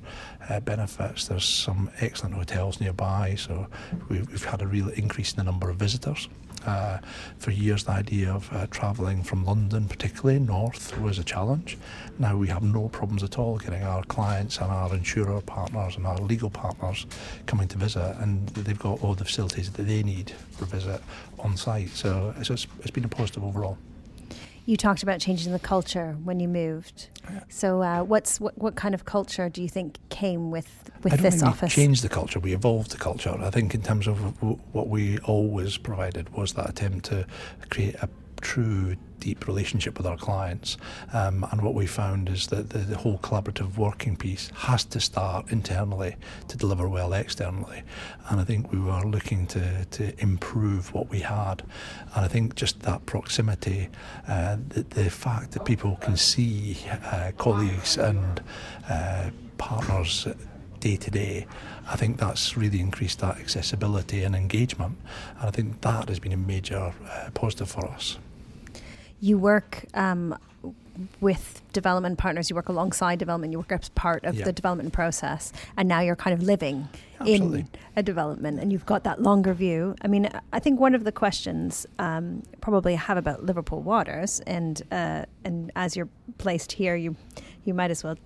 [0.49, 1.29] uh, benefits.
[1.29, 3.67] There's some excellent hotels nearby, so
[4.09, 6.29] we've, we've had a real increase in the number of visitors.
[6.65, 6.99] Uh,
[7.39, 11.79] for years, the idea of uh, travelling from London, particularly north, was a challenge.
[12.19, 16.07] Now we have no problems at all getting our clients and our insurer partners and
[16.07, 17.07] our legal partners
[17.47, 21.01] coming to visit, and they've got all the facilities that they need for visit
[21.39, 21.91] on site.
[21.91, 23.79] So it's, it's been a positive overall.
[24.67, 27.09] You talked about changing the culture when you moved.
[27.49, 31.17] So, uh, what's what, what kind of culture do you think came with with I
[31.17, 31.77] don't this think office?
[31.77, 32.41] We changed the culture.
[32.41, 33.37] We evolved the culture.
[33.41, 34.19] I think in terms of
[34.75, 37.27] what we always provided was that attempt to
[37.71, 38.09] create a
[38.41, 40.77] true deep relationship with our clients.
[41.13, 45.01] Um, and what we found is that the, the, whole collaborative working piece has to
[45.01, 46.17] start internally
[46.49, 47.83] to deliver well externally.
[48.29, 51.63] And I think we were looking to, to improve what we had.
[52.15, 53.89] And I think just that proximity,
[54.29, 58.43] uh, the, the, fact that people can see uh, colleagues and
[58.89, 60.29] uh, partners
[60.81, 61.47] day to day,
[61.89, 64.99] I think that's really increased that accessibility and engagement.
[65.39, 68.19] And I think that has been a major uh, positive for us
[69.21, 70.37] you work um,
[71.21, 74.45] with development partners, you work alongside development, you work as part of yeah.
[74.45, 76.89] the development process, and now you're kind of living
[77.21, 77.61] Absolutely.
[77.61, 79.95] in a development and you've got that longer view.
[80.03, 84.41] I mean, I think one of the questions um, probably I have about Liverpool Waters,
[84.47, 86.09] and uh, and as you're
[86.39, 87.17] placed here, you
[87.65, 88.17] you might as well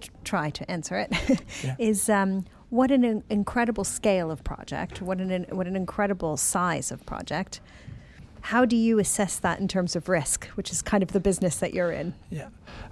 [0.00, 1.42] t- try to answer it.
[1.62, 1.76] yeah.
[1.78, 7.04] Is um, what an incredible scale of project, what an what an incredible size of
[7.06, 7.60] project
[8.42, 11.56] how do you assess that in terms of risk, which is kind of the business
[11.56, 12.14] that you're in?
[12.30, 12.48] Yeah,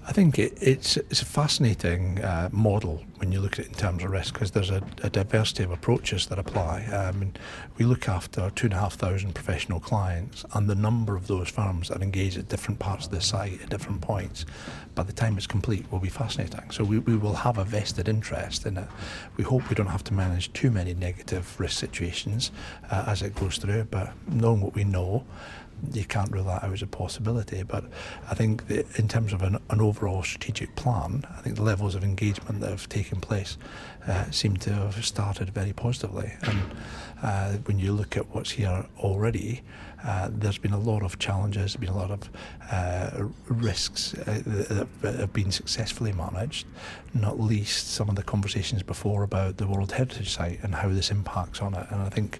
[0.08, 3.74] I think it, it's it's a fascinating uh, model when you look at it in
[3.74, 6.84] terms of risk because there's a, a, diversity of approaches that apply.
[6.86, 7.32] Um,
[7.76, 11.48] we look after two and a half thousand professional clients, and the number of those
[11.48, 14.46] firms that engage at different parts of the site at different points,
[14.94, 16.70] by the time it's complete, will be fascinating.
[16.70, 18.88] So we, we will have a vested interest in it.
[19.36, 22.52] We hope we don't have to manage too many negative risk situations
[22.92, 25.24] uh, as it goes through, but knowing what we know
[25.92, 27.62] you can't rule that out as a possibility.
[27.62, 27.84] But
[28.30, 32.04] I think in terms of an, an, overall strategic plan, I think the levels of
[32.04, 33.56] engagement that have taken place
[34.06, 36.32] uh, seem to have started very positively.
[36.42, 36.62] And
[37.22, 39.62] uh, when you look at what's here already,
[40.06, 42.30] uh, there's been a lot of challenges, been a lot of
[42.70, 44.40] uh, risks uh,
[45.00, 46.64] that have been successfully managed,
[47.12, 51.10] not least some of the conversations before about the World Heritage Site and how this
[51.10, 51.86] impacts on it.
[51.90, 52.38] And I think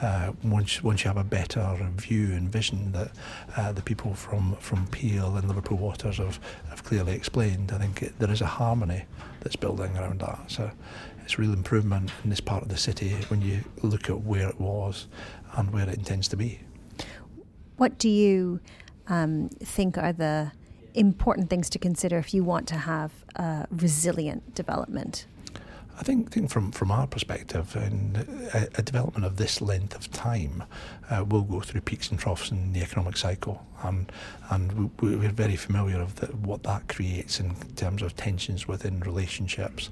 [0.00, 4.86] uh, once, once you have a better view and vision that the people from, from
[4.86, 6.38] Peel and Liverpool Waters have,
[6.70, 9.06] have clearly explained, I think it, there is a harmony
[9.40, 10.38] that's building around that.
[10.46, 10.70] So
[11.24, 14.60] it's real improvement in this part of the city when you look at where it
[14.60, 15.08] was
[15.56, 16.60] and where it intends to be.
[17.78, 18.60] What do you
[19.08, 20.52] um, think are the
[20.94, 23.12] important things to consider if you want to have
[23.70, 25.26] resilient development?
[25.98, 28.24] I think, think from, from our perspective, in
[28.54, 30.62] a, a development of this length of time
[31.10, 34.12] uh, will go through peaks and troughs in the economic cycle, and
[34.50, 39.00] and we, we're very familiar of the, what that creates in terms of tensions within
[39.00, 39.90] relationships.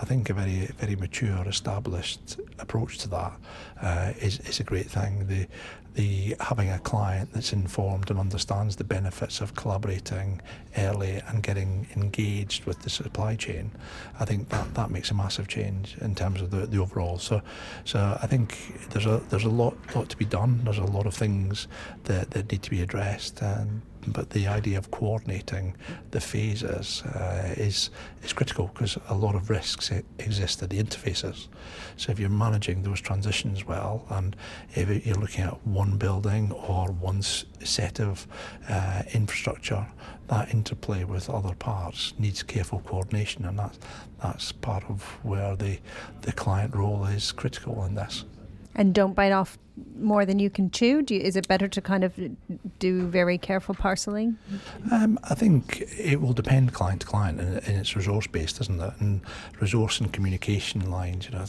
[0.00, 3.32] I think a very very mature, established approach to that
[3.82, 5.26] uh, is is a great thing.
[5.26, 5.46] The
[5.94, 10.40] the having a client that's informed and understands the benefits of collaborating
[10.78, 13.70] early and getting engaged with the supply chain,
[14.18, 17.18] I think that, that makes a massive change in terms of the, the overall.
[17.18, 17.42] So,
[17.84, 20.60] so I think there's a there's a lot lot to be done.
[20.64, 21.68] There's a lot of things
[22.04, 25.76] that, that need to be addressed, and but the idea of coordinating
[26.10, 27.90] the phases uh, is
[28.22, 31.48] is critical because a lot of risks exist at the interfaces.
[31.96, 34.36] So if you're managing those transitions well, and
[34.74, 38.26] if you're looking at one building or one set of
[38.68, 39.86] uh, infrastructure,
[40.28, 43.78] that interplay with other parts needs careful coordination, and that's
[44.22, 45.78] that's part of where the
[46.22, 48.24] the client role is critical in this.
[48.74, 49.58] And don't bite off
[49.98, 51.04] more than you can chew?
[51.08, 52.18] You, is it better to kind of
[52.78, 54.36] do very careful parceling?
[54.90, 58.80] Um, I think it will depend client to client, and, and it's resource based, isn't
[58.80, 58.92] it?
[59.00, 59.22] And
[59.60, 61.44] resource and communication lines, you know,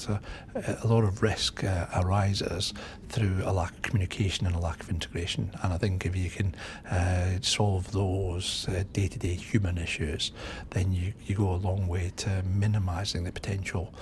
[0.56, 2.74] a, a lot of risk uh, arises
[3.10, 5.52] through a lack of communication and a lack of integration.
[5.62, 6.56] And I think if you can
[6.90, 10.32] uh, solve those day to day human issues,
[10.72, 13.94] then you, you go a long way to minimising the potential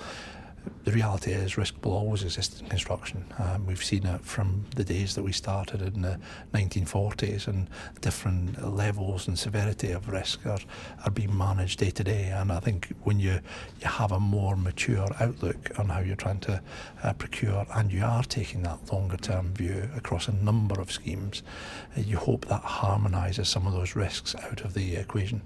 [0.84, 3.24] the reality is risk will always exist in construction.
[3.38, 6.18] Um, we've seen it from the days that we started in the
[6.54, 7.68] 1940s, and
[8.00, 10.58] different levels and severity of risk are,
[11.04, 12.30] are being managed day to day.
[12.30, 13.40] And I think when you,
[13.80, 16.60] you have a more mature outlook on how you're trying to
[17.02, 21.42] uh, procure, and you are taking that longer term view across a number of schemes,
[21.96, 25.42] uh, you hope that harmonises some of those risks out of the equation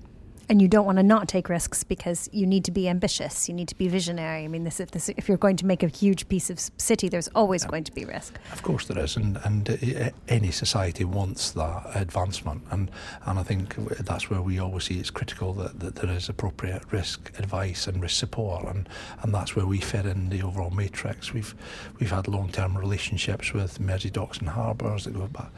[0.48, 3.48] and you don't want to not take risks because you need to be ambitious.
[3.48, 4.44] You need to be visionary.
[4.44, 7.08] I mean, this, if, this, if you're going to make a huge piece of city,
[7.08, 8.34] there's always going to be risk.
[8.52, 12.90] Of course, there is, and and uh, any society wants that advancement, and
[13.24, 16.82] and I think that's where we always see it's critical that, that there is appropriate
[16.92, 18.88] risk advice and risk support, and
[19.22, 21.32] and that's where we fit in the overall matrix.
[21.32, 21.54] We've
[21.98, 25.50] we've had long term relationships with Mersey Docks and Harbours that go back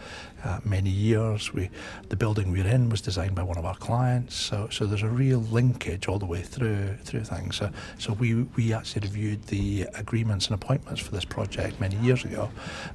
[0.44, 1.52] uh, many years.
[1.52, 1.70] We
[2.08, 4.68] the building we're in was designed by one of our clients, so.
[4.70, 7.56] So there's a real linkage all the way through through things.
[7.56, 12.24] So, so we, we actually reviewed the agreements and appointments for this project many years
[12.24, 12.50] ago,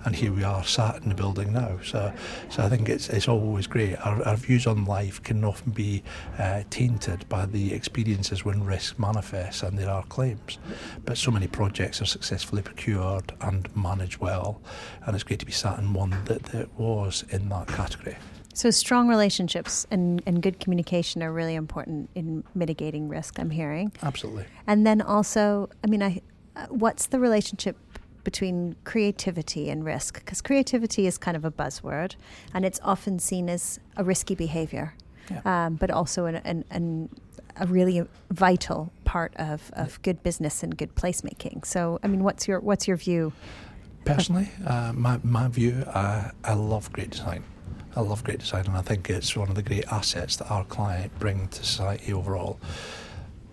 [0.05, 1.79] and here we are sat in the building now.
[1.83, 2.13] So,
[2.49, 3.95] so I think it's it's always great.
[4.05, 6.03] Our, our views on life can often be
[6.39, 10.59] uh, tainted by the experiences when risk manifests and there are claims,
[11.05, 14.61] but so many projects are successfully procured and managed well,
[15.05, 18.15] and it's great to be sat in one that, that was in that category.
[18.53, 23.39] So strong relationships and, and good communication are really important in mitigating risk.
[23.39, 24.45] I'm hearing absolutely.
[24.67, 26.21] And then also, I mean, I
[26.55, 27.75] uh, what's the relationship
[28.23, 30.19] between creativity and risk?
[30.19, 32.15] Because creativity is kind of a buzzword,
[32.53, 34.93] and it's often seen as a risky behavior,
[35.31, 35.41] yeah.
[35.65, 37.09] um, but also an, an, an,
[37.57, 41.65] a really vital part of, of good business and good placemaking.
[41.65, 43.33] So, I mean, what's your what's your view?
[44.05, 47.43] Personally, uh, my my view, uh, I love great design.
[47.95, 50.65] I love great design, and I think it's one of the great assets that our
[50.65, 52.59] client bring to society overall.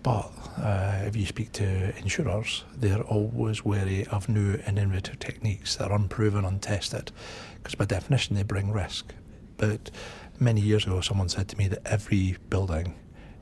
[0.03, 5.75] But uh, if you speak to insurers, they're always wary of new and innovative techniques
[5.75, 7.11] that are unproven, untested,
[7.55, 9.13] because by definition they bring risk.
[9.57, 9.91] But
[10.39, 12.95] many years ago, someone said to me that every building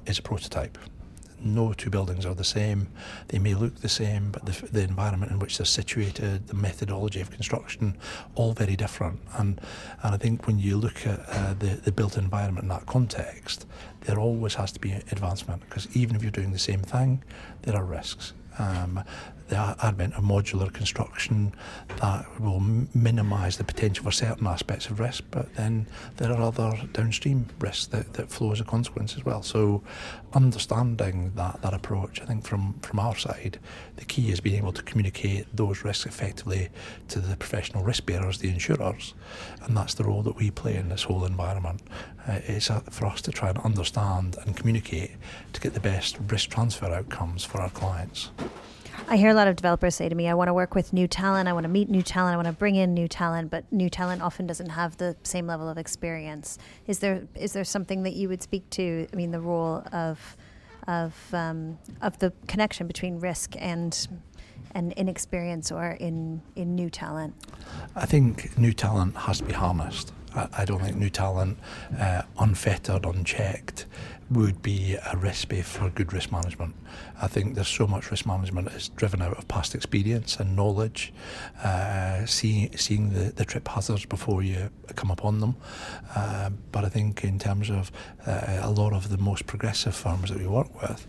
[0.05, 0.78] is a prototype
[1.42, 2.88] no two buildings are the same.
[3.30, 7.22] They may look the same, but the, the environment in which they're situated, the methodology
[7.22, 7.98] of construction,
[8.36, 9.20] all very different.
[9.38, 9.60] And
[10.04, 13.66] and I think when you look at uh, the the built environment in that context,
[14.02, 17.24] there always has to be advancement because even if you're doing the same thing,
[17.64, 18.34] there are risks.
[18.58, 19.04] Um,
[19.50, 21.54] the advent of modular construction
[21.97, 25.88] that will minimise the potential for certain aspects of risk, but then
[26.18, 29.41] there are other downstream risks that, that flow as a consequence as well.
[29.41, 29.82] So,
[30.34, 33.60] understanding that, that approach, I think from, from our side,
[33.95, 36.70] the key is being able to communicate those risks effectively
[37.08, 39.16] to the professional risk bearers, the insurers,
[39.64, 41.82] and that's the role that we play in this whole environment.
[42.28, 45.12] Uh, it's for us to try and understand and communicate
[45.54, 48.30] to get the best risk transfer outcomes for our clients.
[49.12, 51.07] I hear a lot of developers say to me, I want to work with new
[51.07, 53.66] talent, I want to meet new talent, I want to bring in new talent, but
[53.74, 56.60] new talent often doesn't have the same level of experience.
[56.86, 59.07] Is there is there something that you would speak to?
[59.12, 60.38] I mean, the role of
[60.88, 64.07] of um, of the connection between risk and
[64.76, 67.34] and inexperience or in in new talent?
[67.95, 70.14] I think new talent has to be harnessed.
[70.36, 71.57] I, I don't think new talent,
[71.99, 73.88] uh, unfettered, unchecked,
[74.32, 76.76] would be a recipe for good risk management.
[77.20, 81.12] I think there's so much risk management is driven out of past experience and knowledge,
[81.64, 85.56] uh, seeing seeing the, the trip hazards before you come upon them.
[86.16, 87.92] Uh, but I think in terms of
[88.28, 91.08] uh, a lot of the most progressive firms that we work with,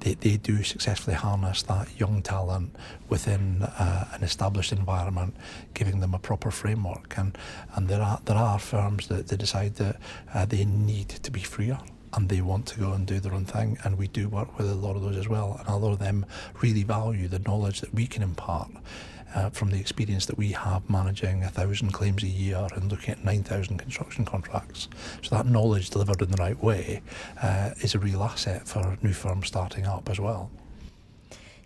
[0.00, 2.76] they, they do successfully harness that young talent
[3.08, 5.34] within uh, an established environment,
[5.74, 7.14] giving them a proper framework.
[7.16, 7.36] And,
[7.74, 9.96] and there are there are firms that they decide that
[10.32, 11.80] uh, they need to be freer
[12.12, 13.78] and they want to go and do their own thing.
[13.84, 15.56] And we do work with a lot of those as well.
[15.60, 16.26] And a lot of them
[16.60, 18.70] really value the knowledge that we can impart.
[19.32, 23.10] Uh, from the experience that we have managing a thousand claims a year and looking
[23.10, 24.88] at 9,000 construction contracts.
[25.22, 27.00] So, that knowledge delivered in the right way
[27.40, 30.50] uh, is a real asset for new firms starting up as well.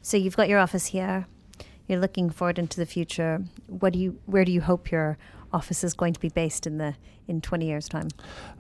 [0.02, 1.26] So, you've got your office here,
[1.88, 3.42] you're looking forward into the future.
[3.66, 5.16] What do you, where do you hope your
[5.52, 6.96] office is going to be based in the
[7.28, 8.08] in 20 years' time?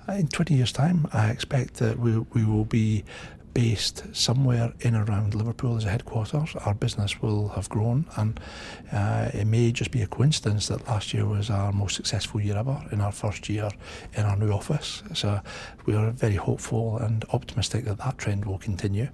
[0.08, 3.04] Uh, in 20 years' time, I expect that we, we will be
[3.54, 6.54] based somewhere in around Liverpool as a headquarters.
[6.66, 8.38] Our business will have grown, and
[8.92, 12.56] uh, it may just be a coincidence that last year was our most successful year
[12.56, 13.70] ever in our first year
[14.14, 15.04] in our new office.
[15.14, 15.40] So
[15.86, 19.08] we are very hopeful and optimistic that that trend will continue.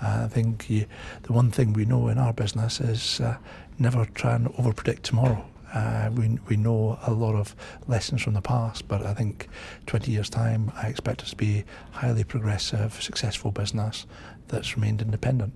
[0.00, 0.86] Uh, I think you,
[1.24, 3.36] the one thing we know in our business is uh,
[3.78, 5.44] never try and overpredict tomorrow.
[5.72, 7.54] Uh, we, we know a lot of
[7.86, 9.48] lessons from the past, but I think
[9.86, 14.06] 20 years' time, I expect us to be highly progressive, successful business
[14.48, 15.52] that's remained independent.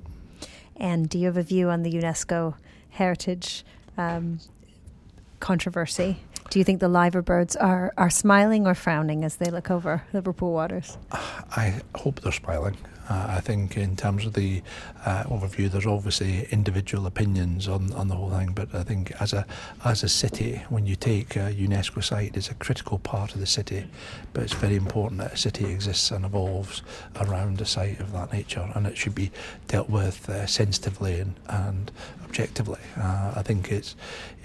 [0.77, 2.55] And do you have a view on the UNESCO
[2.91, 3.65] heritage
[3.97, 4.41] um,
[5.41, 6.19] controversy?
[6.51, 10.05] Do you think the liver birds are, are smiling or frowning as they look over
[10.13, 10.99] Liverpool waters?
[11.11, 12.77] I hope they're smiling.
[13.09, 14.63] Uh, I think in terms of the
[15.05, 19.33] uh, overview, there's obviously individual opinions on, on the whole thing, but I think as
[19.33, 19.47] a
[19.85, 23.47] as a city, when you take a UNESCO site, it's a critical part of the
[23.47, 23.87] city,
[24.33, 26.83] but it's very important that a city exists and evolves
[27.21, 29.31] around a site of that nature, and it should be
[29.69, 31.93] dealt with uh, sensitively and, and
[32.25, 32.81] objectively.
[32.97, 33.95] Uh, I think it's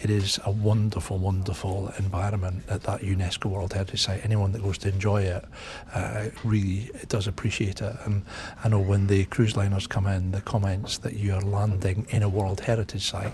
[0.02, 4.24] it is a wonderful, wonderful environment at that UNESCO World Heritage Site.
[4.24, 5.46] Anyone that goes to enjoy it
[5.94, 7.96] uh, really does appreciate it.
[8.06, 8.24] And
[8.64, 12.30] I know when the cruise liners come in, the comments that you're landing in a
[12.30, 13.34] World Heritage Site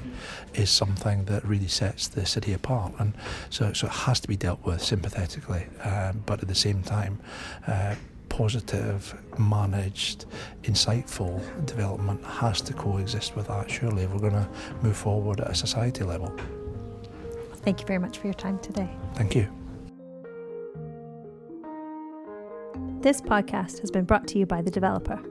[0.54, 2.94] is something that really sets the city apart.
[3.00, 3.14] And
[3.50, 7.20] so, so it has to be dealt with sympathetically, um, but at the same time.
[7.68, 7.96] Uh,
[8.36, 10.26] positive, managed,
[10.64, 14.50] insightful development has to coexist with that, surely, if we're going to
[14.82, 16.36] move forward at a society level.
[17.64, 18.90] Thank you very much for your time today.
[19.14, 19.48] Thank you.
[23.00, 25.22] This podcast has been brought to you by The Developer,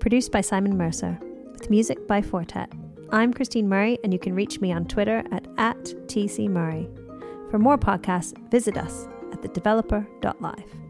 [0.00, 1.18] produced by Simon Mercer,
[1.52, 2.72] with music by Fortet.
[3.10, 7.50] I'm Christine Murray, and you can reach me on Twitter at, at TCMurray.
[7.50, 10.81] For more podcasts, visit us at thedeveloper.live.